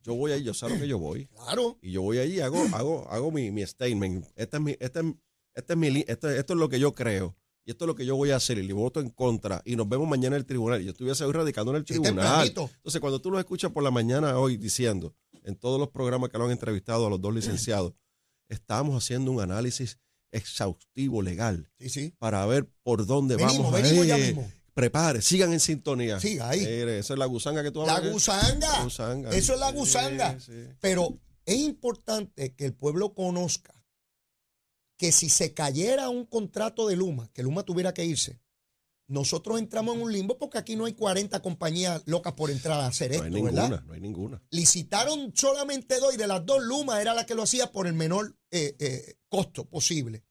yo 0.01 0.15
voy 0.15 0.31
ahí, 0.31 0.43
yo 0.43 0.53
sé 0.53 0.67
lo 0.69 0.77
que 0.79 0.88
yo 0.88 0.97
voy. 0.97 1.27
Claro. 1.27 1.77
Y 1.81 1.91
yo 1.91 2.01
voy 2.01 2.19
allí 2.19 2.38
y 2.38 2.39
hago, 2.39 2.57
hago, 2.73 3.07
hago 3.09 3.31
mi, 3.31 3.51
mi 3.51 3.65
statement. 3.65 4.25
Este 4.35 4.57
es 4.57 4.63
mi, 4.63 4.71
este 4.79 4.99
es, 5.01 5.05
este 5.53 5.73
es 5.73 5.77
mi, 5.79 6.03
esto 6.07 6.29
es 6.29 6.49
lo 6.49 6.69
que 6.69 6.79
yo 6.79 6.93
creo. 6.95 7.35
Y 7.69 7.71
esto 7.71 7.85
es 7.85 7.88
lo 7.88 7.93
que 7.93 8.03
yo 8.03 8.15
voy 8.15 8.31
a 8.31 8.35
hacer. 8.38 8.57
Y 8.57 8.63
le 8.63 8.73
voto 8.73 8.99
en 8.99 9.11
contra. 9.11 9.61
Y 9.63 9.75
nos 9.75 9.88
vemos 9.88 10.07
mañana 10.09 10.35
en 10.35 10.39
el 10.41 10.45
tribunal. 10.47 10.81
Y 10.81 10.85
yo 10.85 10.89
estuviese 10.91 11.23
hoy 11.23 11.31
radicando 11.33 11.69
en 11.69 11.77
el 11.77 11.83
Sí, 11.85 11.99
tribunal. 11.99 12.47
Entonces, 12.47 12.99
cuando 12.99 13.21
tú 13.21 13.29
los 13.29 13.38
escuchas 13.39 13.71
por 13.71 13.83
la 13.83 13.91
mañana 13.91 14.39
hoy 14.39 14.57
diciendo, 14.57 15.13
en 15.43 15.55
todos 15.55 15.79
los 15.79 15.89
programas 15.89 16.31
que 16.31 16.39
lo 16.39 16.45
han 16.45 16.51
entrevistado 16.51 17.05
a 17.05 17.11
los 17.11 17.21
dos 17.21 17.31
licenciados, 17.31 17.93
estamos 18.49 18.95
haciendo 19.03 19.31
un 19.31 19.39
análisis 19.39 19.99
exhaustivo 20.31 21.21
legal 21.21 21.69
Sí, 21.79 21.89
sí. 21.89 22.13
para 22.17 22.43
ver 22.47 22.67
por 22.81 23.05
dónde 23.05 23.35
Venimos, 23.35 23.57
vamos 23.57 23.71
venimos 23.83 24.07
ya 24.07 24.17
mismo. 24.17 24.51
Prepare, 24.73 25.21
sigan 25.21 25.53
en 25.53 25.59
sintonía. 25.59 26.19
Siga 26.19 26.49
ahí. 26.49 26.63
Esa 26.63 27.13
es 27.13 27.19
la 27.19 27.25
gusanga 27.27 27.61
que 27.61 27.69
tú 27.69 27.85
La 27.85 27.97
hablas. 27.97 28.05
La 28.27 28.83
gusanga. 28.83 29.29
Eso 29.29 29.53
es 29.53 29.59
la 29.59 29.71
gusanga. 29.71 30.39
sí. 30.39 30.53
Pero 30.79 31.19
es 31.45 31.57
importante 31.57 32.55
que 32.55 32.65
el 32.65 32.73
pueblo 32.73 33.13
conozca 33.13 33.78
que 35.00 35.13
si 35.13 35.29
se 35.29 35.53
cayera 35.53 36.10
un 36.10 36.25
contrato 36.25 36.86
de 36.86 36.98
Luma, 36.98 37.32
que 37.34 37.41
Luma 37.41 37.63
tuviera 37.63 37.94
que 37.94 38.03
irse, 38.03 38.41
nosotros 39.08 39.58
entramos 39.58 39.96
en 39.96 40.01
un 40.01 40.12
limbo 40.12 40.38
porque 40.38 40.58
aquí 40.58 40.75
no 40.75 40.86
hay 40.86 40.94
40 40.94 41.41
compañías 41.41 42.03
locas 42.06 42.34
por 42.34 42.51
entrar 42.51 42.82
a 42.82 42.88
hacer 42.88 43.12
No 43.12 43.13
esto, 43.15 43.25
hay 43.25 43.32
ninguna, 43.32 43.62
¿verdad? 43.63 43.84
no 43.86 43.94
hay 43.94 44.01
ninguna. 44.01 44.44
Licitaron 44.51 45.32
solamente 45.34 46.00
dos 46.00 46.13
y 46.13 46.18
de 46.18 46.27
las 46.27 46.46
dos 46.46 46.62
Luma 46.62 47.01
era 47.01 47.13
la 47.13 47.25
que 47.25 47.34
lo 47.34 47.44
hacía 47.44 47.72
por 47.72 47.88
el 47.88 47.94
menor 47.94 48.38
eh, 48.51 48.75
eh, 48.77 49.15
costo 49.29 49.70
posible. 49.70 50.25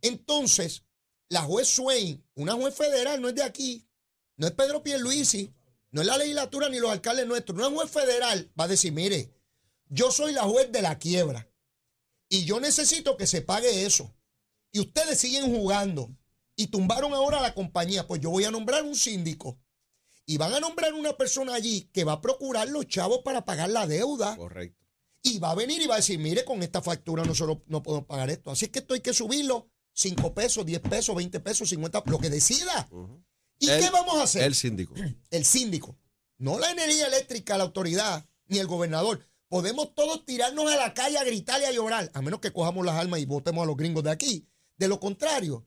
Entonces, 0.00 0.84
la 1.28 1.42
juez 1.42 1.68
Swain, 1.68 2.24
una 2.34 2.54
juez 2.54 2.74
federal, 2.74 3.20
no 3.20 3.28
es 3.28 3.34
de 3.34 3.42
aquí, 3.42 3.86
no 4.38 4.46
es 4.46 4.52
Pedro 4.54 4.82
Pierluisi, 4.82 5.52
no 5.90 6.00
es 6.00 6.06
la 6.06 6.16
legislatura 6.16 6.70
ni 6.70 6.78
los 6.78 6.90
alcaldes 6.90 7.26
nuestros, 7.26 7.58
una 7.58 7.70
juez 7.70 7.90
federal 7.90 8.50
va 8.58 8.64
a 8.64 8.68
decir, 8.68 8.92
mire, 8.92 9.30
yo 9.90 10.10
soy 10.10 10.32
la 10.32 10.44
juez 10.44 10.72
de 10.72 10.80
la 10.80 10.98
quiebra 10.98 11.48
y 12.34 12.44
yo 12.44 12.58
necesito 12.60 13.16
que 13.16 13.26
se 13.26 13.42
pague 13.42 13.84
eso. 13.86 14.14
Y 14.72 14.80
ustedes 14.80 15.18
siguen 15.20 15.54
jugando 15.54 16.10
y 16.56 16.66
tumbaron 16.68 17.12
ahora 17.14 17.40
la 17.40 17.54
compañía, 17.54 18.06
pues 18.06 18.20
yo 18.20 18.30
voy 18.30 18.44
a 18.44 18.50
nombrar 18.50 18.82
un 18.82 18.96
síndico 18.96 19.58
y 20.26 20.36
van 20.36 20.52
a 20.54 20.60
nombrar 20.60 20.94
una 20.94 21.16
persona 21.16 21.54
allí 21.54 21.90
que 21.92 22.04
va 22.04 22.14
a 22.14 22.20
procurar 22.20 22.68
los 22.68 22.86
chavos 22.86 23.20
para 23.24 23.44
pagar 23.44 23.70
la 23.70 23.86
deuda 23.86 24.36
Correcto. 24.36 24.84
y 25.22 25.38
va 25.38 25.50
a 25.50 25.54
venir 25.54 25.80
y 25.82 25.86
va 25.86 25.94
a 25.94 25.98
decir, 25.98 26.18
mire, 26.18 26.44
con 26.44 26.62
esta 26.62 26.82
factura 26.82 27.24
nosotros 27.24 27.58
no 27.66 27.82
podemos 27.82 28.06
pagar 28.06 28.30
esto. 28.30 28.50
Así 28.50 28.64
es 28.64 28.70
que 28.72 28.80
esto 28.80 28.94
hay 28.94 29.00
que 29.00 29.14
subirlo 29.14 29.68
5 29.92 30.34
pesos, 30.34 30.66
10 30.66 30.80
pesos, 30.80 31.14
20 31.14 31.38
pesos, 31.40 31.68
50, 31.68 32.02
lo 32.06 32.18
que 32.18 32.30
decida. 32.30 32.88
¿Y 33.60 33.68
El- 33.68 33.80
qué 33.80 33.90
vamos 33.90 34.16
a 34.16 34.24
hacer? 34.24 34.42
El 34.42 34.54
síndico. 34.56 34.94
el 35.30 35.44
síndico, 35.44 35.98
no 36.38 36.58
la 36.58 36.70
energía 36.72 37.06
eléctrica, 37.06 37.56
la 37.56 37.64
autoridad, 37.64 38.26
ni 38.46 38.58
el 38.58 38.66
gobernador. 38.66 39.24
Podemos 39.54 39.94
todos 39.94 40.24
tirarnos 40.24 40.68
a 40.68 40.74
la 40.74 40.94
calle 40.94 41.16
a 41.16 41.22
gritar 41.22 41.60
y 41.60 41.64
a 41.64 41.70
llorar, 41.70 42.10
a 42.12 42.20
menos 42.22 42.40
que 42.40 42.52
cojamos 42.52 42.84
las 42.84 42.96
armas 42.96 43.20
y 43.20 43.24
votemos 43.24 43.62
a 43.62 43.66
los 43.66 43.76
gringos 43.76 44.02
de 44.02 44.10
aquí. 44.10 44.48
De 44.76 44.88
lo 44.88 44.98
contrario, 44.98 45.64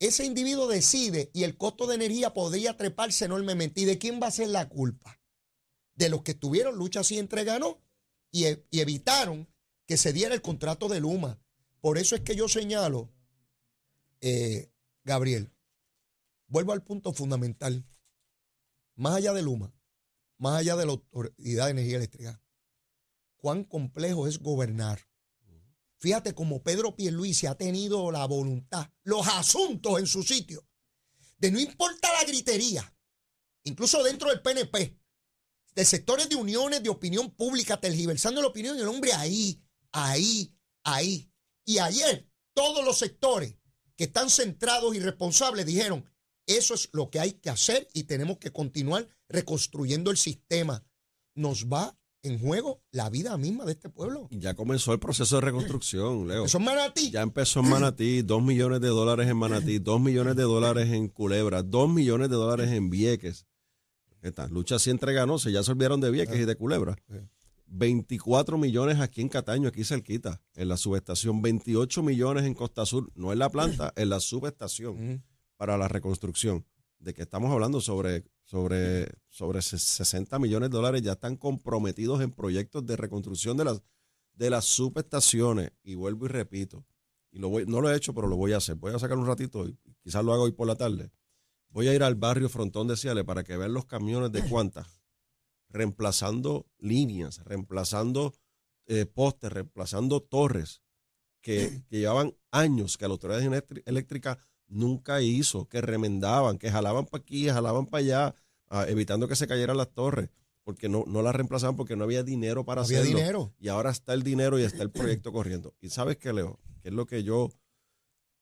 ese 0.00 0.24
individuo 0.24 0.66
decide 0.66 1.30
y 1.32 1.44
el 1.44 1.56
costo 1.56 1.86
de 1.86 1.94
energía 1.94 2.34
podría 2.34 2.76
treparse 2.76 3.26
enormemente. 3.26 3.80
¿Y 3.80 3.84
de 3.84 3.96
quién 3.96 4.20
va 4.20 4.26
a 4.26 4.32
ser 4.32 4.48
la 4.48 4.68
culpa? 4.68 5.20
De 5.94 6.08
los 6.08 6.22
que 6.22 6.32
estuvieron 6.32 6.74
lucha 6.74 6.98
así 6.98 7.16
y, 8.32 8.44
e- 8.46 8.66
y 8.72 8.80
evitaron 8.80 9.48
que 9.86 9.96
se 9.96 10.12
diera 10.12 10.34
el 10.34 10.42
contrato 10.42 10.88
de 10.88 10.98
Luma. 10.98 11.40
Por 11.80 11.96
eso 11.96 12.16
es 12.16 12.22
que 12.22 12.34
yo 12.34 12.48
señalo, 12.48 13.08
eh, 14.20 14.72
Gabriel, 15.04 15.52
vuelvo 16.48 16.72
al 16.72 16.82
punto 16.82 17.12
fundamental. 17.12 17.86
Más 18.96 19.14
allá 19.14 19.32
de 19.32 19.42
Luma, 19.42 19.72
más 20.38 20.58
allá 20.58 20.74
de 20.74 20.86
la 20.86 20.90
Autoridad 20.90 21.66
de 21.66 21.70
Energía 21.70 21.98
Eléctrica, 21.98 22.42
cuán 23.38 23.64
complejo 23.64 24.26
es 24.26 24.38
gobernar. 24.38 25.08
Fíjate 25.98 26.34
como 26.34 26.62
Pedro 26.62 26.94
Pierluisi 26.94 27.46
ha 27.46 27.56
tenido 27.56 28.12
la 28.12 28.24
voluntad, 28.26 28.88
los 29.02 29.26
asuntos 29.26 29.98
en 29.98 30.06
su 30.06 30.22
sitio, 30.22 30.68
de 31.38 31.50
no 31.50 31.58
importa 31.58 32.12
la 32.12 32.24
gritería, 32.24 32.94
incluso 33.64 34.02
dentro 34.04 34.28
del 34.28 34.40
PNP, 34.40 34.96
de 35.74 35.84
sectores 35.84 36.28
de 36.28 36.36
uniones 36.36 36.82
de 36.82 36.88
opinión 36.88 37.30
pública, 37.34 37.80
tergiversando 37.80 38.40
la 38.40 38.48
opinión, 38.48 38.76
y 38.76 38.80
el 38.80 38.88
hombre 38.88 39.12
ahí, 39.12 39.62
ahí, 39.92 40.56
ahí. 40.84 41.32
Y 41.64 41.78
ayer 41.78 42.28
todos 42.54 42.84
los 42.84 42.98
sectores 42.98 43.56
que 43.96 44.04
están 44.04 44.30
centrados 44.30 44.94
y 44.94 45.00
responsables 45.00 45.66
dijeron, 45.66 46.08
eso 46.46 46.74
es 46.74 46.88
lo 46.92 47.10
que 47.10 47.20
hay 47.20 47.32
que 47.32 47.50
hacer 47.50 47.88
y 47.92 48.04
tenemos 48.04 48.38
que 48.38 48.52
continuar 48.52 49.08
reconstruyendo 49.28 50.10
el 50.10 50.16
sistema. 50.16 50.86
Nos 51.34 51.66
va 51.66 51.98
en 52.22 52.38
juego 52.38 52.82
la 52.90 53.10
vida 53.10 53.36
misma 53.36 53.64
de 53.64 53.72
este 53.72 53.88
pueblo. 53.88 54.28
Ya 54.30 54.54
comenzó 54.54 54.92
el 54.92 54.98
proceso 54.98 55.36
de 55.36 55.42
reconstrucción, 55.42 56.28
Leo. 56.28 56.44
Eso 56.44 56.58
es 56.58 56.64
manatí. 56.64 57.10
Ya 57.10 57.22
empezó 57.22 57.60
en 57.60 57.68
Manatí, 57.68 58.22
dos 58.22 58.42
millones 58.42 58.80
de 58.80 58.88
dólares 58.88 59.28
en 59.28 59.36
Manatí, 59.36 59.78
dos 59.78 60.00
millones 60.00 60.36
de 60.36 60.42
dólares 60.42 60.90
en 60.90 61.08
Culebra, 61.08 61.62
dos 61.62 61.88
millones 61.88 62.28
de 62.28 62.36
dólares 62.36 62.70
en 62.70 62.90
Vieques. 62.90 63.46
Esta 64.20 64.48
lucha 64.48 64.78
siempre 64.78 65.12
ganó, 65.12 65.38
se 65.38 65.52
ya 65.52 65.62
se 65.62 65.70
olvidaron 65.70 66.00
de 66.00 66.10
Vieques 66.10 66.38
y 66.38 66.44
de 66.44 66.56
Culebra. 66.56 66.96
24 67.66 68.58
millones 68.58 68.98
aquí 68.98 69.20
en 69.20 69.28
Cataño, 69.28 69.68
aquí 69.68 69.84
cerquita, 69.84 70.40
en 70.54 70.68
la 70.68 70.76
subestación. 70.76 71.42
28 71.42 72.02
millones 72.02 72.44
en 72.44 72.54
Costa 72.54 72.86
Sur, 72.86 73.10
no 73.14 73.32
en 73.32 73.38
la 73.38 73.50
planta, 73.50 73.92
en 73.96 74.08
la 74.08 74.20
subestación 74.20 75.22
para 75.56 75.76
la 75.76 75.88
reconstrucción. 75.88 76.64
De 76.98 77.14
que 77.14 77.22
estamos 77.22 77.52
hablando 77.52 77.80
sobre, 77.80 78.24
sobre, 78.48 79.06
sobre 79.28 79.58
ses- 79.58 79.82
60 79.82 80.38
millones 80.38 80.70
de 80.70 80.76
dólares 80.76 81.02
ya 81.02 81.12
están 81.12 81.36
comprometidos 81.36 82.22
en 82.22 82.30
proyectos 82.32 82.86
de 82.86 82.96
reconstrucción 82.96 83.58
de 83.58 83.64
las, 83.66 83.82
de 84.32 84.48
las 84.48 84.64
subestaciones. 84.64 85.72
Y 85.82 85.96
vuelvo 85.96 86.24
y 86.24 86.28
repito, 86.28 86.86
y 87.30 87.40
lo 87.40 87.50
voy, 87.50 87.66
no 87.66 87.82
lo 87.82 87.90
he 87.90 87.96
hecho, 87.96 88.14
pero 88.14 88.26
lo 88.26 88.36
voy 88.36 88.54
a 88.54 88.56
hacer. 88.56 88.76
Voy 88.76 88.94
a 88.94 88.98
sacar 88.98 89.18
un 89.18 89.26
ratito, 89.26 89.66
y 89.68 89.78
quizás 90.02 90.24
lo 90.24 90.32
haga 90.32 90.44
hoy 90.44 90.52
por 90.52 90.66
la 90.66 90.76
tarde. 90.76 91.10
Voy 91.68 91.88
a 91.88 91.94
ir 91.94 92.02
al 92.02 92.14
barrio 92.14 92.48
Frontón 92.48 92.88
de 92.88 92.96
Ciales 92.96 93.24
para 93.24 93.44
que 93.44 93.54
vean 93.58 93.74
los 93.74 93.84
camiones 93.84 94.32
de 94.32 94.40
cuantas, 94.48 95.02
reemplazando 95.68 96.66
líneas, 96.78 97.44
reemplazando 97.44 98.32
eh, 98.86 99.04
postes, 99.04 99.52
reemplazando 99.52 100.22
torres 100.22 100.82
que, 101.42 101.82
que 101.90 101.98
llevaban 101.98 102.34
años 102.50 102.96
que 102.96 103.06
la 103.06 103.12
autoridad 103.12 103.42
eléctri- 103.42 103.82
eléctrica 103.84 104.38
nunca 104.68 105.20
hizo, 105.22 105.68
que 105.68 105.80
remendaban, 105.80 106.58
que 106.58 106.70
jalaban 106.70 107.06
para 107.06 107.22
aquí, 107.22 107.48
jalaban 107.48 107.86
para 107.86 108.00
allá, 108.04 108.34
ah, 108.68 108.84
evitando 108.88 109.26
que 109.28 109.36
se 109.36 109.46
cayeran 109.46 109.76
las 109.76 109.90
torres, 109.92 110.30
porque 110.64 110.88
no, 110.88 111.04
no 111.06 111.22
las 111.22 111.34
reemplazaban 111.34 111.76
porque 111.76 111.96
no 111.96 112.04
había 112.04 112.22
dinero 112.22 112.64
para 112.64 112.82
Había 112.82 113.00
hacerlo. 113.00 113.18
dinero. 113.18 113.54
Y 113.58 113.68
ahora 113.68 113.90
está 113.90 114.12
el 114.14 114.22
dinero 114.22 114.58
y 114.58 114.62
está 114.62 114.82
el 114.82 114.90
proyecto 114.90 115.32
corriendo. 115.32 115.74
Y 115.80 115.88
sabes 115.88 116.18
qué, 116.18 116.32
Leo, 116.32 116.58
que 116.82 116.88
es 116.88 116.94
lo 116.94 117.06
que 117.06 117.22
yo 117.22 117.48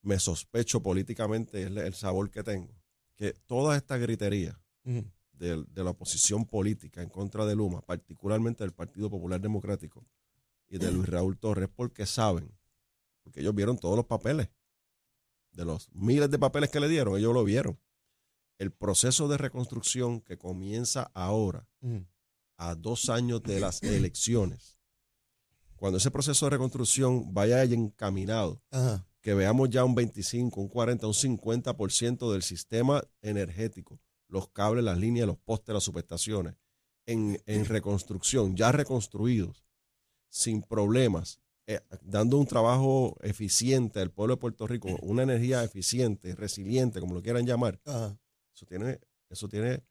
me 0.03 0.19
sospecho 0.19 0.83
políticamente, 0.83 1.63
es 1.63 1.69
el 1.69 1.95
sabor 1.95 2.31
que 2.31 2.43
tengo, 2.43 2.75
que 3.17 3.33
toda 3.47 3.77
esta 3.77 3.97
gritería 3.97 4.61
de, 4.85 5.65
de 5.69 5.85
la 5.85 5.91
oposición 5.91 6.45
política 6.47 7.03
en 7.03 7.09
contra 7.09 7.45
de 7.47 7.55
Luma, 7.57 7.81
particularmente 7.83 8.65
del 8.65 8.73
Partido 8.73 9.11
Popular 9.11 9.41
Democrático 9.41 10.07
y 10.69 10.79
de 10.79 10.91
Luis 10.93 11.09
Raúl 11.09 11.39
Torres, 11.39 11.69
porque 11.75 12.07
saben, 12.07 12.53
porque 13.23 13.41
ellos 13.41 13.55
vieron 13.55 13.79
todos 13.79 13.97
los 13.97 14.07
papeles, 14.07 14.49
de 15.57 15.65
los 15.65 15.89
miles 15.93 16.31
de 16.31 16.39
papeles 16.39 16.71
que 16.71 16.81
le 16.81 16.89
dieron, 16.89 17.17
ellos 17.19 17.35
lo 17.35 17.43
vieron. 17.43 17.79
El 18.59 18.71
proceso 18.71 19.27
de 19.27 19.39
reconstrucción 19.39 20.21
que 20.21 20.39
comienza 20.39 21.11
ahora, 21.15 21.67
a 22.57 22.75
dos 22.75 23.09
años 23.11 23.43
de 23.43 23.61
las 23.61 23.83
elecciones, 23.83 24.79
cuando 25.77 25.99
ese 25.99 26.11
proceso 26.11 26.47
de 26.47 26.51
reconstrucción 26.51 27.35
vaya 27.35 27.63
encaminado, 27.65 28.63
Ajá. 28.71 29.07
que 29.21 29.35
veamos 29.35 29.69
ya 29.71 29.85
un 29.85 29.95
25, 29.95 30.61
un 30.61 30.69
40, 30.69 31.07
un 31.07 31.13
50% 31.13 32.33
del 32.33 32.43
sistema 32.43 33.03
energético, 33.21 34.01
los 34.29 34.49
cables, 34.49 34.85
las 34.85 34.99
líneas, 34.99 35.27
los 35.27 35.39
postes, 35.39 35.75
las 35.75 35.85
subestaciones, 35.85 36.55
en, 37.07 37.41
en 37.47 37.65
reconstrucción, 37.67 38.57
ya 38.57 38.73
reconstruidos, 38.73 39.65
sin 40.29 40.63
problemas, 40.63 41.41
eh, 41.67 41.81
dando 42.03 42.37
un 42.39 42.47
trabajo 42.47 43.17
eficiente 43.23 44.01
al 44.01 44.11
pueblo 44.11 44.35
de 44.37 44.41
Puerto 44.41 44.67
Rico, 44.67 44.89
una 45.03 45.23
energía 45.25 45.65
eficiente, 45.65 46.35
resiliente, 46.35 47.01
como 47.01 47.15
lo 47.15 47.23
quieran 47.23 47.45
llamar, 47.47 47.81
Ajá. 47.85 48.17
eso 48.55 48.67
tiene, 48.67 49.01
eso 49.31 49.49
tiene 49.49 49.83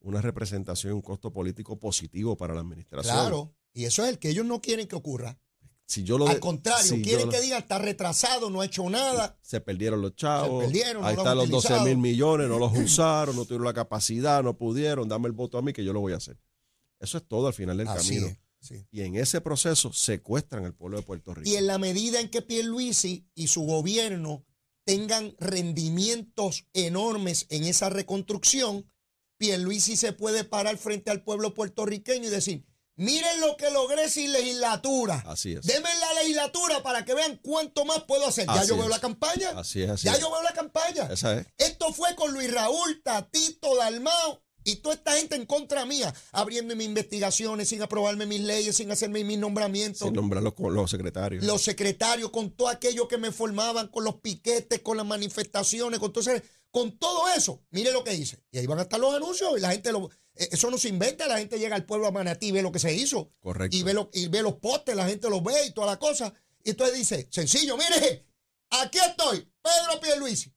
una 0.00 0.20
representación 0.20 0.92
y 0.92 0.94
un 0.96 1.02
costo 1.02 1.32
político 1.32 1.78
positivo 1.78 2.36
para 2.36 2.54
la 2.54 2.60
administración. 2.60 3.14
Claro. 3.14 3.54
Y 3.72 3.84
eso 3.84 4.02
es 4.04 4.10
el 4.10 4.18
que 4.18 4.28
ellos 4.28 4.44
no 4.44 4.60
quieren 4.60 4.86
que 4.86 4.96
ocurra. 4.96 5.38
Si 5.86 6.04
yo 6.04 6.16
lo 6.18 6.26
Al 6.26 6.40
contrario, 6.40 6.82
si 6.82 7.02
quieren 7.02 7.26
lo- 7.26 7.32
que 7.32 7.40
digan 7.40 7.60
está 7.62 7.78
retrasado, 7.78 8.48
no 8.50 8.60
ha 8.60 8.66
hecho 8.66 8.88
nada. 8.88 9.38
se 9.42 9.60
perdieron 9.60 10.00
los 10.00 10.14
chavos, 10.14 10.62
Se 10.64 10.66
perdieron, 10.68 11.04
ahí 11.04 11.14
están 11.16 11.36
los 11.36 11.48
12 11.50 11.66
utilizado. 11.68 11.84
mil 11.86 11.98
millones, 11.98 12.48
no 12.48 12.58
los 12.58 12.72
usaron, 12.78 13.36
no 13.36 13.44
tuvieron 13.44 13.66
la 13.66 13.74
capacidad, 13.74 14.42
no 14.42 14.56
pudieron, 14.56 15.08
dame 15.08 15.26
el 15.28 15.32
voto 15.32 15.58
a 15.58 15.62
mí 15.62 15.72
que 15.72 15.84
yo 15.84 15.92
lo 15.92 16.00
voy 16.00 16.12
a 16.12 16.16
hacer. 16.16 16.38
Eso 16.98 17.18
es 17.18 17.24
todo 17.26 17.46
al 17.46 17.52
final 17.54 17.76
del 17.76 17.88
Así 17.88 18.08
camino. 18.14 18.26
es, 18.28 18.38
sí. 18.62 18.86
Y 18.90 19.02
en 19.02 19.16
ese 19.16 19.40
proceso 19.40 19.92
secuestran 19.92 20.64
al 20.64 20.74
pueblo 20.74 20.96
de 20.96 21.02
Puerto 21.02 21.34
Rico. 21.34 21.48
Y 21.48 21.56
en 21.56 21.66
la 21.66 21.78
medida 21.78 22.20
en 22.20 22.30
que 22.30 22.40
Pierluisi 22.40 23.28
y 23.34 23.48
su 23.48 23.62
gobierno 23.62 24.46
tengan 24.84 25.36
rendimientos 25.38 26.66
enormes 26.72 27.46
en 27.50 27.64
esa 27.64 27.90
reconstrucción, 27.90 28.90
Pierluisi 29.38 29.96
se 29.96 30.12
puede 30.12 30.44
parar 30.44 30.78
frente 30.78 31.10
al 31.10 31.22
pueblo 31.22 31.54
puertorriqueño 31.54 32.28
y 32.28 32.30
decir, 32.30 32.64
miren 32.96 33.40
lo 33.40 33.56
que 33.56 33.70
logré 33.70 34.08
sin 34.08 34.32
legislatura. 34.32 35.22
Así 35.26 35.54
es. 35.54 35.66
Denme 35.66 35.88
la 36.00 36.22
legislatura 36.22 36.82
para 36.82 37.04
que 37.04 37.14
vean 37.14 37.40
cuánto 37.42 37.84
más 37.84 38.04
puedo 38.04 38.26
hacer. 38.26 38.46
Ya 38.46 38.64
yo 38.64 38.76
veo 38.76 38.88
la 38.88 39.00
campaña. 39.00 39.50
Así 39.56 39.82
es, 39.82 39.90
así 39.90 40.06
ya 40.06 40.14
es. 40.14 40.20
yo 40.20 40.30
veo 40.30 40.42
la 40.42 40.52
campaña. 40.52 41.06
Esa 41.12 41.38
es. 41.38 41.46
Esto 41.58 41.92
fue 41.92 42.14
con 42.14 42.32
Luis 42.32 42.52
Raúl, 42.52 43.02
Tatito, 43.02 43.76
Dalmao 43.76 44.42
y 44.64 44.76
toda 44.76 44.94
esta 44.94 45.12
gente 45.12 45.34
en 45.36 45.46
contra 45.46 45.84
mía, 45.86 46.12
abriendo 46.32 46.74
mis 46.76 46.86
investigaciones, 46.86 47.68
sin 47.68 47.82
aprobarme 47.82 48.26
mis 48.26 48.40
leyes, 48.40 48.76
sin 48.76 48.90
hacerme 48.90 49.24
mis 49.24 49.38
nombramientos. 49.38 50.06
Sin 50.06 50.14
nombrarlos 50.14 50.54
con 50.54 50.74
los 50.74 50.90
secretarios. 50.90 51.44
Los 51.44 51.62
secretarios, 51.62 52.30
con 52.30 52.50
todo 52.50 52.68
aquello 52.68 53.08
que 53.08 53.18
me 53.18 53.32
formaban, 53.32 53.88
con 53.88 54.04
los 54.04 54.16
piquetes, 54.16 54.80
con 54.80 54.96
las 54.96 55.06
manifestaciones, 55.06 55.98
con 56.00 56.12
todo, 56.12 56.20
ese- 56.22 56.42
con 56.70 56.98
todo 56.98 57.28
eso. 57.36 57.62
Mire 57.70 57.92
lo 57.92 58.02
que 58.04 58.14
hice. 58.14 58.42
Y 58.50 58.58
ahí 58.58 58.66
van 58.66 58.78
a 58.78 58.82
estar 58.82 58.98
los 59.00 59.14
anuncios 59.14 59.52
y 59.56 59.60
la 59.60 59.72
gente 59.72 59.92
lo. 59.92 60.10
eh, 60.34 60.48
Eso 60.52 60.70
no 60.70 60.78
se 60.78 60.88
inventa, 60.88 61.26
la 61.28 61.38
gente 61.38 61.58
llega 61.58 61.76
al 61.76 61.84
pueblo 61.84 62.06
a 62.06 62.10
Manatí 62.10 62.46
y 62.48 62.52
ve 62.52 62.62
lo 62.62 62.72
que 62.72 62.78
se 62.78 62.94
hizo. 62.94 63.30
Correcto. 63.40 63.76
Y 63.76 63.82
ve, 63.82 63.92
lo- 63.94 64.10
y 64.14 64.28
ve 64.28 64.42
los 64.42 64.54
postes, 64.54 64.96
la 64.96 65.06
gente 65.06 65.28
los 65.28 65.42
ve 65.42 65.66
y 65.66 65.72
toda 65.72 65.86
la 65.88 65.98
cosa. 65.98 66.32
Y 66.64 66.70
entonces 66.70 66.96
dice, 66.96 67.28
sencillo, 67.30 67.76
mire, 67.76 68.26
aquí 68.70 68.98
estoy, 68.98 69.40
Pedro 69.60 70.00
Pierluisi. 70.00 70.50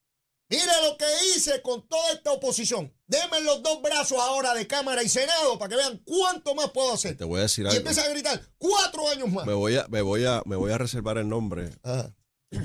Mire 0.48 0.64
lo 0.88 0.96
que 0.98 1.06
hice 1.36 1.62
con 1.64 1.88
toda 1.88 2.12
esta 2.12 2.32
oposición. 2.32 2.94
Deme 3.08 3.42
los 3.42 3.64
dos 3.64 3.82
brazos 3.82 4.20
ahora 4.20 4.54
de 4.54 4.68
Cámara 4.68 5.02
y 5.02 5.10
Senado 5.10 5.58
para 5.58 5.70
que 5.70 5.76
vean 5.76 6.02
cuánto 6.06 6.54
más 6.54 6.70
puedo 6.72 6.94
hacer. 6.94 7.18
Te 7.18 7.24
voy 7.24 7.40
a 7.40 7.44
decir 7.44 7.66
Y 7.66 7.68
algo. 7.70 7.78
empieza 7.80 8.04
a 8.04 8.10
gritar, 8.10 8.42
cuatro 8.60 9.10
años 9.10 9.32
más. 9.32 9.46
Me 9.48 9.54
voy 9.54 9.76
a, 9.78 9.88
me 9.88 10.02
voy 10.04 10.24
a, 10.26 10.44
me 10.46 10.56
voy 10.56 10.72
a 10.72 10.78
reservar 10.78 11.18
el 11.18 11.28
nombre, 11.28 11.72
Ajá. 11.82 12.14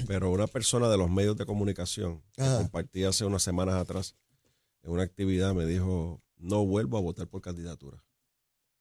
pero 0.06 0.30
una 0.30 0.46
persona 0.46 0.88
de 0.90 0.98
los 0.98 1.08
medios 1.10 1.36
de 1.38 1.46
comunicación 1.46 2.22
que 2.36 2.42
compartí 2.44 3.04
hace 3.04 3.24
unas 3.24 3.42
semanas 3.42 3.76
atrás 3.76 4.14
en 4.82 4.92
una 4.92 5.02
actividad 5.02 5.54
me 5.54 5.64
dijo, 5.66 6.22
no 6.36 6.64
vuelvo 6.66 6.98
a 6.98 7.00
votar 7.00 7.28
por 7.28 7.40
candidatura. 7.40 8.02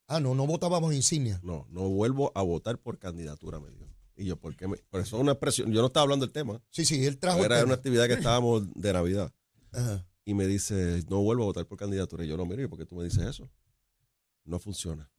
Ah, 0.08 0.20
no, 0.20 0.34
no 0.36 0.46
votábamos 0.48 0.94
insignia. 0.94 1.40
No, 1.44 1.68
no 1.70 1.88
vuelvo 1.88 2.32
a 2.36 2.42
votar 2.42 2.78
por 2.80 2.98
candidatura, 3.00 3.60
me 3.60 3.70
dijo. 3.70 3.89
Y 4.20 4.26
yo, 4.26 4.38
¿por 4.38 4.56
qué? 4.56 4.68
Me, 4.68 4.76
por 4.90 5.00
eso 5.00 5.16
es 5.16 5.22
una 5.22 5.32
expresión. 5.32 5.72
Yo 5.72 5.80
no 5.80 5.88
estaba 5.88 6.04
hablando 6.04 6.26
del 6.26 6.34
tema. 6.34 6.62
Sí, 6.72 6.84
sí, 6.84 7.06
él 7.06 7.18
trajo. 7.18 7.40
el 7.40 7.46
Era 7.46 7.56
tema. 7.56 7.68
una 7.68 7.76
actividad 7.76 8.08
que 8.08 8.14
estábamos 8.16 8.68
de 8.74 8.92
Navidad. 8.94 9.34
Ajá. 9.72 10.06
Y 10.26 10.34
me 10.34 10.46
dice, 10.46 11.04
no 11.10 11.22
vuelvo 11.22 11.44
a 11.44 11.46
votar 11.48 11.66
por 11.66 11.78
candidatura. 11.78 12.26
Y 12.26 12.28
yo, 12.28 12.36
no, 12.36 12.46
mire, 12.46 12.68
¿por 12.68 12.78
qué 12.78 12.86
tú 12.86 12.96
me 12.96 13.04
dices 13.06 13.24
eso? 13.26 13.50
No 14.44 14.60
funciona. 14.60 15.10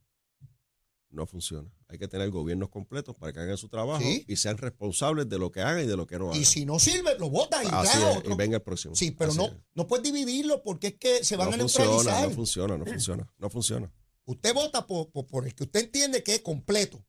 No 1.08 1.26
funciona. 1.26 1.68
Hay 1.88 1.98
que 1.98 2.06
tener 2.06 2.30
gobiernos 2.30 2.68
completos 2.68 3.16
para 3.16 3.32
que 3.32 3.40
hagan 3.40 3.56
su 3.56 3.68
trabajo 3.68 4.00
Sí. 4.02 4.24
y 4.28 4.36
sean 4.36 4.58
responsables 4.58 5.28
de 5.28 5.38
lo 5.38 5.50
que 5.50 5.60
hagan 5.60 5.82
y 5.82 5.86
de 5.86 5.96
lo 5.96 6.06
que 6.06 6.18
no 6.18 6.28
hagan. 6.28 6.40
Y 6.40 6.44
si 6.44 6.64
no 6.64 6.78
sirve, 6.78 7.18
lo 7.18 7.30
votas 7.30 7.64
y 7.64 7.66
es, 7.66 8.16
otro. 8.16 8.32
y 8.32 8.36
venga 8.36 8.56
el 8.58 8.62
próximo. 8.62 8.94
Sí, 8.94 9.10
pero 9.10 9.30
Así 9.30 9.38
no, 9.38 9.46
es. 9.46 9.52
no 9.74 9.86
puedes 9.88 10.04
dividirlo 10.04 10.62
porque 10.62 10.88
es 10.88 10.94
que 10.94 11.24
se 11.24 11.36
van 11.36 11.48
no 11.50 11.56
a 11.56 11.58
funciona, 11.58 11.86
neutralizar. 11.90 12.28
no 12.28 12.34
funciona, 12.36 12.78
no 12.78 12.84
funciona, 12.86 13.32
no 13.38 13.50
funciona. 13.50 13.92
Usted 14.26 14.54
vota 14.54 14.86
por, 14.86 15.10
por, 15.10 15.26
por 15.26 15.46
el 15.46 15.54
que 15.54 15.64
usted 15.64 15.80
entiende 15.80 16.22
que 16.22 16.34
es 16.36 16.42
completo. 16.42 17.04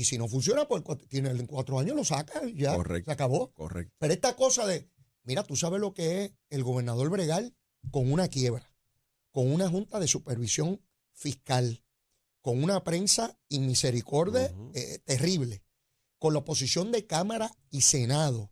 Y 0.00 0.04
si 0.04 0.16
no 0.16 0.28
funciona, 0.28 0.66
pues 0.66 0.82
tiene 1.10 1.28
en 1.28 1.46
cuatro 1.46 1.78
años 1.78 1.94
lo 1.94 2.04
saca 2.04 2.42
y 2.48 2.54
ya. 2.54 2.74
Correcto. 2.74 3.10
Se 3.10 3.12
acabó. 3.12 3.52
Correcto. 3.52 3.94
Pero 3.98 4.14
esta 4.14 4.34
cosa 4.34 4.66
de, 4.66 4.88
mira, 5.24 5.42
tú 5.44 5.56
sabes 5.56 5.78
lo 5.78 5.92
que 5.92 6.24
es 6.24 6.32
el 6.48 6.64
gobernador 6.64 7.10
Bregal 7.10 7.54
con 7.90 8.10
una 8.10 8.28
quiebra, 8.28 8.74
con 9.30 9.52
una 9.52 9.68
junta 9.68 10.00
de 10.00 10.08
supervisión 10.08 10.80
fiscal, 11.12 11.84
con 12.40 12.64
una 12.64 12.82
prensa 12.82 13.38
inmisericordia 13.50 14.50
Ujú. 14.54 14.72
eh, 14.74 15.00
terrible, 15.04 15.62
con 16.16 16.32
la 16.32 16.38
oposición 16.38 16.92
de 16.92 17.06
Cámara 17.06 17.54
y 17.68 17.82
Senado. 17.82 18.50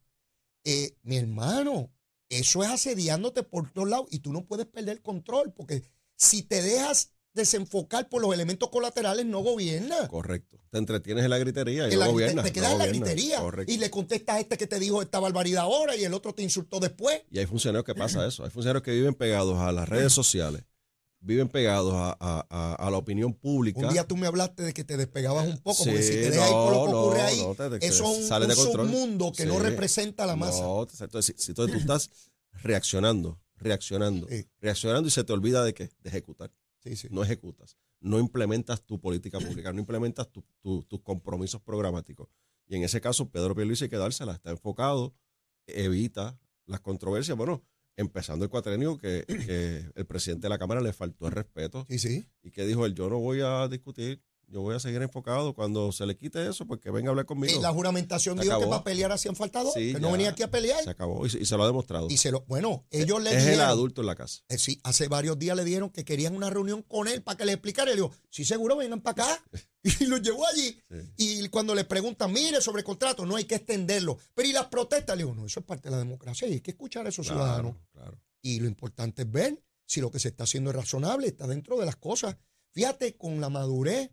Eh, 0.65 0.99
mi 1.01 1.17
hermano, 1.17 1.91
eso 2.29 2.63
es 2.63 2.69
asediándote 2.69 3.43
por 3.43 3.73
todos 3.73 3.89
lados 3.89 4.09
y 4.11 4.19
tú 4.19 4.35
no 4.35 4.45
puedes 4.45 4.67
perder 4.67 4.99
el 4.99 5.03
control, 5.03 5.55
porque 5.55 5.83
si 6.15 6.43
te 6.43 6.61
dejas 6.61 7.15
desenfocar 7.35 8.09
por 8.09 8.21
los 8.23 8.33
elementos 8.35 8.69
colaterales, 8.71 9.25
no 9.27 9.41
gobierna. 9.41 10.09
Correcto. 10.09 10.59
Te 10.71 10.79
entretienes 10.79 11.25
en 11.25 11.31
la 11.31 11.39
gritería 11.39 11.89
y 11.89 11.93
En 11.93 11.95
no 11.95 12.01
la 12.01 12.07
grite- 12.07 12.13
gobiernas. 12.13 12.45
te 12.45 12.53
quedas 12.53 12.69
no 12.71 12.75
en 12.75 12.79
la 12.79 12.87
gritería 12.87 13.41
Correcto. 13.41 13.73
y 13.73 13.77
le 13.79 13.91
contestas 13.91 14.37
a 14.37 14.41
este 14.41 14.59
que 14.59 14.67
te 14.67 14.79
dijo 14.79 15.01
esta 15.03 15.19
barbaridad 15.21 15.63
ahora 15.63 15.97
y 15.97 16.05
el 16.05 16.15
otro 16.15 16.35
te 16.35 16.43
insultó 16.43 16.81
después. 16.81 17.23
Y 17.31 17.39
hay 17.39 17.47
funcionarios 17.47 17.85
que 17.85 17.95
pasa 17.95 18.27
eso. 18.27 18.45
Hay 18.45 18.51
funcionarios 18.51 18.83
que 18.83 18.91
viven 18.93 19.15
pegados 19.15 19.59
a 19.59 19.71
las 19.73 19.89
redes 19.89 20.13
sociales, 20.13 20.65
viven 21.21 21.49
pegados 21.49 21.95
a, 21.95 22.17
a- 22.21 22.47
a- 22.51 22.75
a 22.75 22.91
la 22.91 22.97
opinión 22.97 23.33
pública. 23.33 23.81
Un 23.87 23.93
día 23.93 24.05
tú 24.07 24.17
me 24.17 24.27
hablaste 24.27 24.63
de 24.65 24.75
que 24.75 24.85
te 24.85 24.97
despegabas 24.97 25.47
un 25.47 25.59
poco, 25.59 25.85
Sí, 25.85 25.91
porque 25.91 26.03
si 26.03 26.13
te 26.13 26.31
dejas 26.31 26.49
ir 26.49 26.53
por 26.55 26.73
lo 26.73 26.85
que 26.87 26.91
no, 26.93 27.01
ocurre 27.03 27.19
no, 27.19 27.25
ahí, 27.25 27.43
no, 27.43 27.55
te- 27.55 27.79
te- 27.79 27.87
eso 27.87 28.05
es 28.15 28.31
un, 28.31 28.43
un 28.43 28.57
submundo 28.57 29.33
que 29.33 29.47
no 29.47 29.59
representa 29.59 30.25
a 30.25 30.27
la 30.27 30.37
masa. 30.37 30.61
No, 30.63 30.87
te- 30.87 31.03
entonces, 31.05 31.35
si, 31.39 31.55
tú 31.55 31.65
estás 31.65 32.11
reaccionando, 32.63 33.41
reaccionando, 33.57 34.27
Sí. 34.29 34.47
reaccionando 34.61 35.09
y 35.09 35.11
se 35.11 35.25
te 35.25 35.33
olvida 35.33 35.65
de 35.65 35.73
qué, 35.75 35.91
de 36.03 36.09
ejecutar. 36.11 36.53
Sí, 36.79 36.97
sí. 36.97 37.09
No 37.11 37.23
ejecutas, 37.23 37.77
no 38.01 38.19
implementas 38.19 38.85
tu 38.85 39.01
política 39.01 39.39
pública, 39.41 39.73
no 39.73 39.81
implementas 39.81 40.31
tu- 40.31 40.45
tu- 40.61 40.83
tus 40.85 41.01
compromisos 41.03 41.61
programáticos. 41.63 42.29
Y 42.67 42.77
en 42.77 42.85
ese 42.85 43.01
caso, 43.01 43.31
Pedro 43.31 43.55
Pierluisi 43.55 43.85
hay 43.85 43.91
que 43.91 43.97
dársela, 43.97 44.33
está 44.35 44.51
enfocado, 44.51 45.15
evita 45.67 46.39
las 46.67 46.81
controversias. 46.81 47.37
Bueno, 47.37 47.65
empezando 47.97 48.45
el 48.45 48.51
cuatrenio 48.51 48.97
que, 48.99 49.25
que 49.27 49.91
el 49.95 50.07
presidente 50.07 50.43
de 50.47 50.51
la 50.51 50.59
Cámara 50.59 50.81
le 50.81 50.93
faltó 50.93 51.27
el 51.27 51.33
respeto 51.33 51.85
Sí, 51.89 51.99
sí. 51.99 52.27
y 52.43 52.51
que 52.53 52.65
dijo 52.67 52.87
él, 52.87 52.95
yo 52.95 53.09
no 53.11 53.19
voy 53.19 53.41
a 53.43 53.67
discutir, 53.69 54.23
yo 54.49 54.61
voy 54.63 54.75
a 54.75 54.81
seguir 54.81 55.01
enfocado. 55.03 55.55
Cuando 55.55 55.93
se 55.93 56.07
le 56.07 56.17
quite 56.17 56.49
eso, 56.49 56.67
pues 56.67 56.81
que 56.81 56.91
venga 56.91 57.09
a 57.09 57.11
hablar 57.11 57.27
conmigo. 57.27 57.59
Y 57.59 57.63
la 57.63 57.71
juramentación 57.73 58.37
Se 58.39 58.45
dijo 58.45 58.53
que 58.57 58.65
acabó. 58.65 58.71
para 58.71 58.85
pelear 58.85 59.13
hacían 59.13 59.37
falta 59.37 59.63
dos, 59.63 59.75
Sí, 59.75 59.93
que 59.93 60.01
no 60.01 60.11
venía 60.13 60.31
aquí 60.31 60.43
a 60.43 60.51
pelear. 60.51 60.83
Se 60.83 60.91
acabó 60.91 61.27
y 61.27 61.31
se, 61.31 61.39
y 61.39 61.45
se 61.47 61.57
lo 61.57 61.65
ha 61.65 61.67
demostrado. 61.67 62.09
Y 62.11 62.17
se 62.17 62.31
lo, 62.31 62.41
bueno, 62.47 62.87
ellos 62.91 63.23
le 63.23 63.31
es 63.31 63.37
el 63.37 63.43
dijeron, 63.45 63.67
adulto 63.69 64.01
en 64.01 64.07
la 64.07 64.15
casa. 64.17 64.43
eh, 64.49 64.59
sí, 64.59 64.81
hace 64.85 65.09
varios 65.09 65.39
días 65.39 65.57
le 65.57 65.65
dieron 65.65 65.91
que 65.91 66.05
querían 66.05 66.35
una 66.35 66.51
reunión 66.51 66.83
con 66.83 67.09
él 67.09 67.23
para 67.23 67.37
que 67.37 67.45
le 67.45 67.53
explicara. 67.53 67.91
Y 67.91 67.95
le 67.97 68.03
dijo, 68.03 68.13
sí, 68.31 68.45
seguro, 68.45 68.77
vengan 68.77 69.01
para 69.01 69.25
acá. 69.25 69.45
Y 70.01 70.07
lo 70.07 70.19
llevó 70.19 70.45
allí. 70.47 70.77
Sí. 70.91 71.13
Y 71.17 71.49
cuando 71.51 71.73
le 71.75 71.85
preguntan, 71.85 72.33
mire, 72.33 72.61
sobre 72.61 72.83
contrato, 72.83 73.25
no 73.25 73.37
hay 73.37 73.45
que 73.45 73.55
extenderlo. 73.55 74.19
Pero 74.35 74.49
y 74.49 74.53
las 74.53 74.67
protestas, 74.67 75.17
le 75.17 75.23
digo, 75.23 75.35
no, 75.37 75.47
eso 75.47 75.61
es 75.61 75.67
parte 75.67 75.89
de 75.89 75.93
la 75.93 75.99
democracia 75.99 76.49
y 76.49 76.55
hay 76.55 76.61
que 76.61 76.73
escuchar 76.73 77.07
a 77.07 77.11
esos 77.11 77.27
ciudadanos. 77.27 77.77
Claro. 77.93 78.21
Y 78.43 78.59
lo 78.59 78.67
importante 78.67 79.23
es 79.23 79.31
ver 79.31 79.63
si 79.87 80.01
lo 80.01 80.11
que 80.11 80.19
se 80.19 80.29
está 80.29 80.45
haciendo 80.45 80.71
es 80.71 80.77
razonable, 80.77 81.29
está 81.29 81.47
dentro 81.47 81.79
de 81.79 81.87
las 81.87 81.95
cosas. 81.97 82.37
Fíjate 82.73 83.17
con 83.17 83.41
la 83.41 83.49
madurez, 83.51 84.11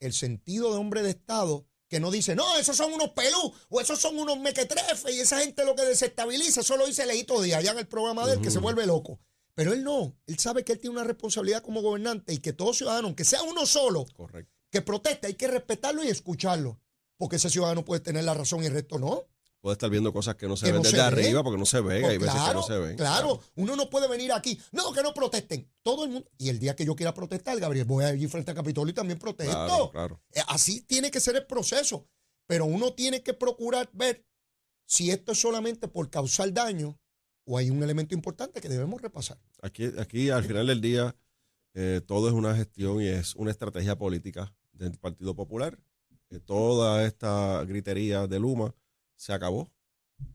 el 0.00 0.12
sentido 0.12 0.72
de 0.72 0.78
hombre 0.78 1.02
de 1.02 1.10
Estado, 1.10 1.66
que 1.88 2.00
no 2.00 2.10
dice, 2.10 2.34
no, 2.34 2.56
esos 2.58 2.76
son 2.76 2.92
unos 2.92 3.10
pelú, 3.10 3.52
o 3.68 3.80
esos 3.80 3.98
son 3.98 4.18
unos 4.18 4.38
mequetrefes, 4.38 5.14
y 5.14 5.20
esa 5.20 5.40
gente 5.40 5.64
lo 5.64 5.74
que 5.74 5.84
desestabiliza, 5.84 6.60
eso 6.60 6.76
lo 6.76 6.86
dice 6.86 7.06
Leito 7.06 7.40
Díaz 7.40 7.60
allá 7.60 7.72
en 7.72 7.78
el 7.78 7.88
programa 7.88 8.26
de 8.26 8.34
él, 8.34 8.40
que 8.40 8.50
se 8.50 8.58
vuelve 8.58 8.86
loco. 8.86 9.18
Pero 9.54 9.72
él 9.72 9.82
no, 9.82 10.14
él 10.26 10.38
sabe 10.38 10.64
que 10.64 10.72
él 10.72 10.78
tiene 10.78 10.94
una 10.96 11.04
responsabilidad 11.04 11.62
como 11.62 11.82
gobernante 11.82 12.32
y 12.32 12.38
que 12.38 12.52
todo 12.52 12.72
ciudadano, 12.72 13.08
aunque 13.08 13.24
sea 13.24 13.42
uno 13.42 13.66
solo, 13.66 14.06
Correcto. 14.16 14.52
que 14.70 14.82
proteste, 14.82 15.26
hay 15.26 15.34
que 15.34 15.48
respetarlo 15.48 16.04
y 16.04 16.08
escucharlo. 16.08 16.78
Porque 17.16 17.36
ese 17.36 17.50
ciudadano 17.50 17.84
puede 17.84 18.00
tener 18.00 18.22
la 18.22 18.34
razón 18.34 18.62
y 18.62 18.66
el 18.66 18.72
resto 18.72 19.00
no. 19.00 19.24
Puede 19.60 19.72
estar 19.72 19.90
viendo 19.90 20.12
cosas 20.12 20.36
que 20.36 20.46
no 20.46 20.56
se 20.56 20.66
Que 20.66 20.72
ven 20.72 20.82
no 20.82 20.88
se 20.88 20.96
desde 20.96 21.10
ve. 21.10 21.20
arriba 21.22 21.42
porque 21.42 21.58
no 21.58 21.66
se 21.66 21.80
ven. 21.80 22.02
Pues 22.02 22.12
Hay 22.12 22.18
veces 22.18 22.40
que 22.40 22.54
no 22.54 22.62
se 22.62 22.78
ven. 22.78 22.96
Claro, 22.96 23.40
uno 23.56 23.74
no 23.74 23.90
puede 23.90 24.06
venir 24.06 24.32
aquí. 24.32 24.58
No, 24.70 24.92
que 24.92 25.02
no 25.02 25.12
protesten. 25.12 25.68
Todo 25.82 26.04
el 26.04 26.10
mundo. 26.10 26.30
Y 26.38 26.48
el 26.48 26.60
día 26.60 26.76
que 26.76 26.84
yo 26.84 26.94
quiera 26.94 27.12
protestar, 27.12 27.58
Gabriel, 27.58 27.84
voy 27.84 28.04
allí 28.04 28.28
frente 28.28 28.52
al 28.52 28.56
Capitolio 28.56 28.92
y 28.92 28.94
también 28.94 29.18
protesto. 29.18 29.52
Claro, 29.52 29.90
claro. 29.90 30.22
Eh, 30.32 30.40
Así 30.46 30.82
tiene 30.82 31.10
que 31.10 31.18
ser 31.20 31.34
el 31.36 31.46
proceso. 31.46 32.06
Pero 32.46 32.66
uno 32.66 32.92
tiene 32.94 33.22
que 33.22 33.34
procurar 33.34 33.90
ver 33.92 34.24
si 34.86 35.10
esto 35.10 35.32
es 35.32 35.40
solamente 35.40 35.88
por 35.88 36.08
causar 36.08 36.52
daño 36.52 36.98
o 37.44 37.58
hay 37.58 37.70
un 37.70 37.82
elemento 37.82 38.14
importante 38.14 38.60
que 38.60 38.68
debemos 38.68 39.02
repasar. 39.02 39.38
Aquí, 39.60 39.90
aquí 39.98 40.30
al 40.30 40.44
final 40.44 40.66
del 40.68 40.80
día, 40.80 41.16
eh, 41.74 42.00
todo 42.06 42.28
es 42.28 42.34
una 42.34 42.54
gestión 42.54 43.02
y 43.02 43.08
es 43.08 43.34
una 43.34 43.50
estrategia 43.50 43.98
política 43.98 44.54
del 44.72 44.92
Partido 44.98 45.34
Popular. 45.34 45.78
Eh, 46.30 46.40
toda 46.40 47.04
esta 47.04 47.64
gritería 47.64 48.26
de 48.26 48.38
Luma 48.38 48.74
se 49.18 49.32
acabó. 49.32 49.70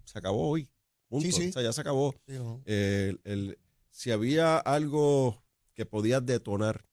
Se 0.05 0.17
acabó 0.19 0.49
hoy. 0.49 0.69
Punto. 1.07 1.25
Sí, 1.25 1.31
sí. 1.31 1.49
O 1.49 1.53
sea, 1.53 1.63
ya 1.63 1.73
se 1.73 1.81
acabó. 1.81 2.13
Sí, 2.27 2.33
¿no? 2.33 2.61
Eh, 2.65 3.15
el- 3.25 3.31
el- 3.31 3.59
si 3.89 4.11
había 4.11 4.57
algo 4.57 5.43
que 5.73 5.85
podía 5.85 6.19
detonar 6.21 6.85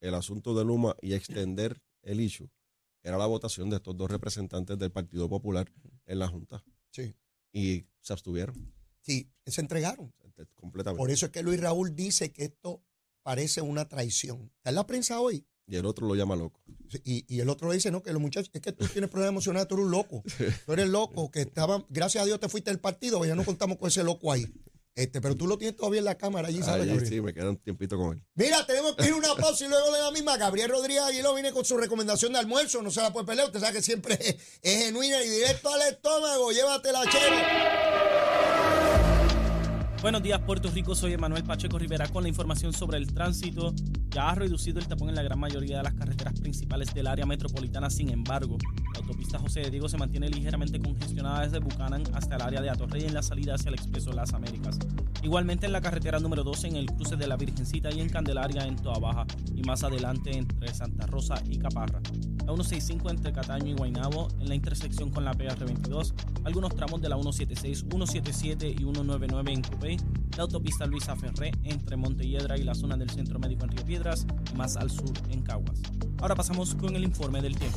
el 0.00 0.14
asunto 0.14 0.54
de 0.54 0.64
Luma 0.64 0.94
y 1.02 1.14
extender 1.14 1.82
el 2.02 2.20
issue, 2.20 2.48
era 3.02 3.18
la 3.18 3.26
votación 3.26 3.70
de 3.70 3.76
estos 3.76 3.96
dos 3.96 4.10
representantes 4.10 4.78
del 4.78 4.92
Partido 4.92 5.28
Popular 5.28 5.70
en 6.06 6.18
la 6.18 6.28
Junta. 6.28 6.62
Sí. 6.90 7.14
Y 7.52 7.84
se 8.00 8.12
abstuvieron 8.12 8.72
Sí, 9.00 9.30
se 9.46 9.60
entregaron. 9.60 10.12
completamente. 10.54 10.98
Por 10.98 11.10
eso 11.10 11.26
es 11.26 11.32
que 11.32 11.42
Luis 11.42 11.60
Raúl 11.60 11.94
dice 11.96 12.30
que 12.32 12.44
esto 12.44 12.82
parece 13.22 13.60
una 13.60 13.88
traición. 13.88 14.52
Está 14.58 14.70
en 14.70 14.76
la 14.76 14.86
prensa 14.86 15.20
hoy. 15.20 15.44
Y 15.68 15.76
el 15.76 15.84
otro 15.84 16.06
lo 16.06 16.14
llama 16.14 16.34
loco. 16.34 16.60
Y, 17.04 17.24
y 17.28 17.40
el 17.40 17.48
otro 17.50 17.68
le 17.68 17.74
dice, 17.74 17.90
no, 17.90 18.02
que 18.02 18.12
los 18.12 18.22
muchachos, 18.22 18.50
es 18.54 18.62
que 18.62 18.72
tú 18.72 18.86
tienes 18.86 19.10
problemas 19.10 19.32
emocionales, 19.32 19.68
tú 19.68 19.74
eres 19.74 19.84
un 19.84 19.90
loco. 19.90 20.22
Tú 20.64 20.72
eres 20.72 20.88
loco, 20.88 21.30
que 21.30 21.42
estaba, 21.42 21.84
gracias 21.90 22.22
a 22.22 22.26
Dios 22.26 22.40
te 22.40 22.48
fuiste 22.48 22.70
del 22.70 22.80
partido, 22.80 23.22
ya 23.26 23.34
no 23.34 23.44
contamos 23.44 23.76
con 23.76 23.88
ese 23.88 24.02
loco 24.02 24.32
ahí. 24.32 24.46
Este, 24.94 25.20
pero 25.20 25.36
tú 25.36 25.46
lo 25.46 25.58
tienes 25.58 25.76
todavía 25.76 26.00
en 26.00 26.06
la 26.06 26.16
cámara 26.16 26.48
allí, 26.48 26.60
¿sabes? 26.60 27.08
Sí, 27.08 27.20
me 27.20 27.32
queda 27.32 27.50
un 27.50 27.58
tiempito 27.58 27.96
con 27.96 28.16
él. 28.16 28.22
Mira, 28.34 28.66
tenemos 28.66 28.96
que 28.96 29.06
ir 29.06 29.14
una 29.14 29.32
pausa 29.36 29.64
y 29.64 29.68
luego 29.68 29.92
de 29.92 30.00
la 30.00 30.10
misma, 30.10 30.36
Gabriel 30.38 30.70
Rodríguez 30.70 31.02
Aguiló 31.02 31.34
viene 31.34 31.52
con 31.52 31.64
su 31.64 31.76
recomendación 31.76 32.32
de 32.32 32.40
almuerzo, 32.40 32.82
no 32.82 32.90
se 32.90 33.00
la 33.00 33.12
puede 33.12 33.26
pelear, 33.26 33.46
usted 33.46 33.60
sabe 33.60 33.74
que 33.74 33.82
siempre 33.82 34.14
es, 34.14 34.36
es 34.62 34.84
genuina 34.86 35.22
y 35.22 35.28
directo 35.28 35.72
al 35.72 35.82
estómago, 35.82 36.50
llévatela, 36.50 37.02
chero. 37.12 38.37
Buenos 40.00 40.22
días, 40.22 40.40
Puerto 40.42 40.70
Rico. 40.70 40.94
Soy 40.94 41.14
Emanuel 41.14 41.42
Pacheco 41.42 41.76
Rivera 41.76 42.06
con 42.06 42.22
la 42.22 42.28
información 42.28 42.72
sobre 42.72 42.98
el 42.98 43.12
tránsito. 43.12 43.74
Ya 44.10 44.30
ha 44.30 44.34
reducido 44.36 44.78
el 44.78 44.86
tapón 44.86 45.08
en 45.08 45.16
la 45.16 45.24
gran 45.24 45.40
mayoría 45.40 45.78
de 45.78 45.82
las 45.82 45.94
carreteras 45.94 46.38
principales 46.38 46.94
del 46.94 47.08
área 47.08 47.26
metropolitana. 47.26 47.90
Sin 47.90 48.08
embargo, 48.08 48.58
la 48.94 49.00
autopista 49.00 49.40
José 49.40 49.60
de 49.62 49.70
Diego 49.70 49.88
se 49.88 49.98
mantiene 49.98 50.28
ligeramente 50.28 50.78
congestionada 50.78 51.40
desde 51.40 51.58
Buchanan 51.58 52.04
hasta 52.14 52.36
el 52.36 52.42
área 52.42 52.60
de 52.60 52.70
Atorrey 52.70 53.06
en 53.06 53.14
la 53.14 53.24
salida 53.24 53.56
hacia 53.56 53.70
el 53.70 53.74
Expreso 53.74 54.12
Las 54.12 54.34
Américas. 54.34 54.78
Igualmente 55.24 55.66
en 55.66 55.72
la 55.72 55.80
carretera 55.80 56.20
número 56.20 56.44
12 56.44 56.68
en 56.68 56.76
el 56.76 56.86
cruce 56.86 57.16
de 57.16 57.26
la 57.26 57.36
Virgencita 57.36 57.90
y 57.90 58.00
en 58.00 58.08
Candelaria 58.08 58.66
en 58.66 58.76
Toa 58.76 59.00
Baja 59.00 59.26
y 59.52 59.62
más 59.62 59.82
adelante 59.82 60.30
entre 60.30 60.72
Santa 60.74 61.06
Rosa 61.06 61.42
y 61.44 61.58
Caparra. 61.58 62.00
La 62.48 62.54
165 62.54 63.10
entre 63.10 63.30
Cataño 63.30 63.66
y 63.66 63.74
Guaynabo 63.74 64.28
en 64.40 64.48
la 64.48 64.54
intersección 64.54 65.10
con 65.10 65.22
la 65.22 65.34
PR22, 65.34 66.14
algunos 66.44 66.74
tramos 66.74 67.02
de 67.02 67.10
la 67.10 67.16
176, 67.16 67.80
177 67.80 68.70
y 68.70 68.78
199 68.78 69.52
en 69.52 69.62
Cupey, 69.62 69.98
la 70.34 70.44
autopista 70.44 70.86
Luisa 70.86 71.14
Ferré 71.14 71.52
entre 71.64 71.98
Montelledra 71.98 72.56
y 72.56 72.62
la 72.62 72.74
zona 72.74 72.96
del 72.96 73.10
Centro 73.10 73.38
Médico 73.38 73.64
en 73.64 73.72
Río 73.72 73.84
Piedras 73.84 74.26
y 74.50 74.56
más 74.56 74.78
al 74.78 74.90
sur 74.90 75.12
en 75.28 75.42
Caguas. 75.42 75.82
Ahora 76.22 76.36
pasamos 76.36 76.74
con 76.74 76.96
el 76.96 77.04
informe 77.04 77.42
del 77.42 77.54
tiempo. 77.54 77.76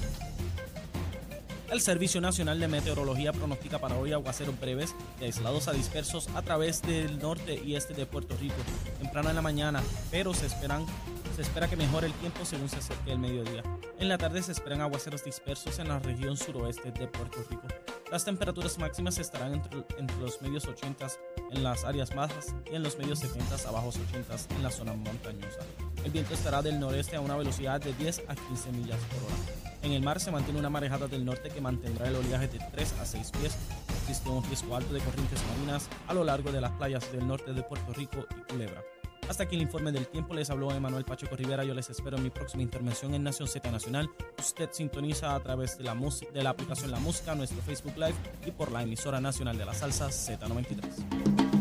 El 1.69 1.81
Servicio 1.81 2.21
Nacional 2.21 2.61
de 2.61 2.69
Meteorología 2.69 3.33
pronostica 3.33 3.77
para 3.79 3.97
hoy 3.97 4.13
aguaceros 4.13 4.57
breves 4.57 4.95
y 5.19 5.25
aislados 5.25 5.67
a 5.67 5.73
dispersos 5.73 6.29
a 6.33 6.43
través 6.43 6.81
del 6.81 7.19
norte 7.19 7.61
y 7.61 7.75
este 7.75 7.93
de 7.93 8.05
Puerto 8.05 8.37
Rico, 8.37 8.55
temprano 9.01 9.27
en 9.27 9.35
la 9.35 9.41
mañana, 9.41 9.83
pero 10.11 10.33
se 10.33 10.45
esperan 10.45 10.85
se 11.31 11.41
espera 11.41 11.67
que 11.67 11.75
mejore 11.75 12.07
el 12.07 12.13
tiempo 12.13 12.43
según 12.45 12.69
se 12.69 12.77
acerque 12.77 13.11
el 13.11 13.19
mediodía. 13.19 13.63
En 13.99 14.09
la 14.09 14.17
tarde 14.17 14.41
se 14.43 14.51
esperan 14.51 14.81
aguaceros 14.81 15.23
dispersos 15.23 15.79
en 15.79 15.87
la 15.87 15.99
región 15.99 16.35
suroeste 16.35 16.91
de 16.91 17.07
Puerto 17.07 17.39
Rico. 17.49 17.67
Las 18.11 18.25
temperaturas 18.25 18.77
máximas 18.77 19.17
estarán 19.19 19.53
entre, 19.53 20.19
los 20.19 20.41
medios 20.41 20.65
80 20.65 21.07
en 21.51 21.63
las 21.63 21.85
áreas 21.85 22.13
bajas 22.13 22.53
y 22.69 22.75
en 22.75 22.83
los 22.83 22.97
medios 22.97 23.19
70 23.19 23.55
a 23.67 23.71
bajos 23.71 23.97
80 24.09 24.55
en 24.55 24.63
la 24.63 24.69
zona 24.69 24.93
montañosa. 24.93 25.59
El 26.03 26.11
viento 26.11 26.33
estará 26.33 26.61
del 26.61 26.79
noreste 26.79 27.15
a 27.15 27.21
una 27.21 27.37
velocidad 27.37 27.79
de 27.79 27.93
10 27.93 28.23
a 28.27 28.35
15 28.35 28.71
millas 28.73 28.99
por 29.09 29.23
hora. 29.23 29.71
En 29.83 29.93
el 29.93 30.03
mar 30.03 30.19
se 30.19 30.31
mantiene 30.31 30.59
una 30.59 30.69
marejada 30.69 31.07
del 31.07 31.23
norte 31.23 31.49
que 31.49 31.61
mantendrá 31.61 32.07
el 32.07 32.15
oleaje 32.15 32.47
de 32.47 32.59
3 32.59 32.93
a 32.99 33.05
6 33.05 33.31
pies. 33.39 33.57
Existe 34.01 34.29
un 34.29 34.43
riesgo 34.43 34.75
alto 34.75 34.93
de 34.93 34.99
corrientes 34.99 35.39
marinas 35.55 35.87
a 36.07 36.13
lo 36.13 36.23
largo 36.23 36.51
de 36.51 36.61
las 36.61 36.71
playas 36.71 37.11
del 37.11 37.27
norte 37.27 37.53
de 37.53 37.63
Puerto 37.63 37.93
Rico 37.93 38.25
y 38.29 38.51
Culebra. 38.51 38.83
Hasta 39.27 39.43
aquí 39.43 39.55
el 39.55 39.61
informe 39.61 39.91
del 39.91 40.07
tiempo. 40.07 40.33
Les 40.33 40.49
habló 40.49 40.71
Emanuel 40.71 41.05
Pacheco 41.05 41.35
Rivera. 41.35 41.63
Yo 41.63 41.73
les 41.73 41.89
espero 41.89 42.17
en 42.17 42.23
mi 42.23 42.29
próxima 42.29 42.63
intervención 42.63 43.13
en 43.13 43.23
Nación 43.23 43.47
Z 43.47 43.71
Nacional. 43.71 44.09
Usted 44.37 44.69
sintoniza 44.71 45.35
a 45.35 45.39
través 45.39 45.77
de 45.77 45.83
la, 45.83 45.95
de 45.95 46.43
la 46.43 46.49
aplicación 46.49 46.91
La 46.91 46.99
Música, 46.99 47.35
nuestro 47.35 47.61
Facebook 47.61 47.95
Live 47.95 48.15
y 48.45 48.51
por 48.51 48.71
la 48.71 48.83
emisora 48.83 49.21
nacional 49.21 49.57
de 49.57 49.65
la 49.65 49.73
salsa 49.73 50.07
Z93. 50.07 51.60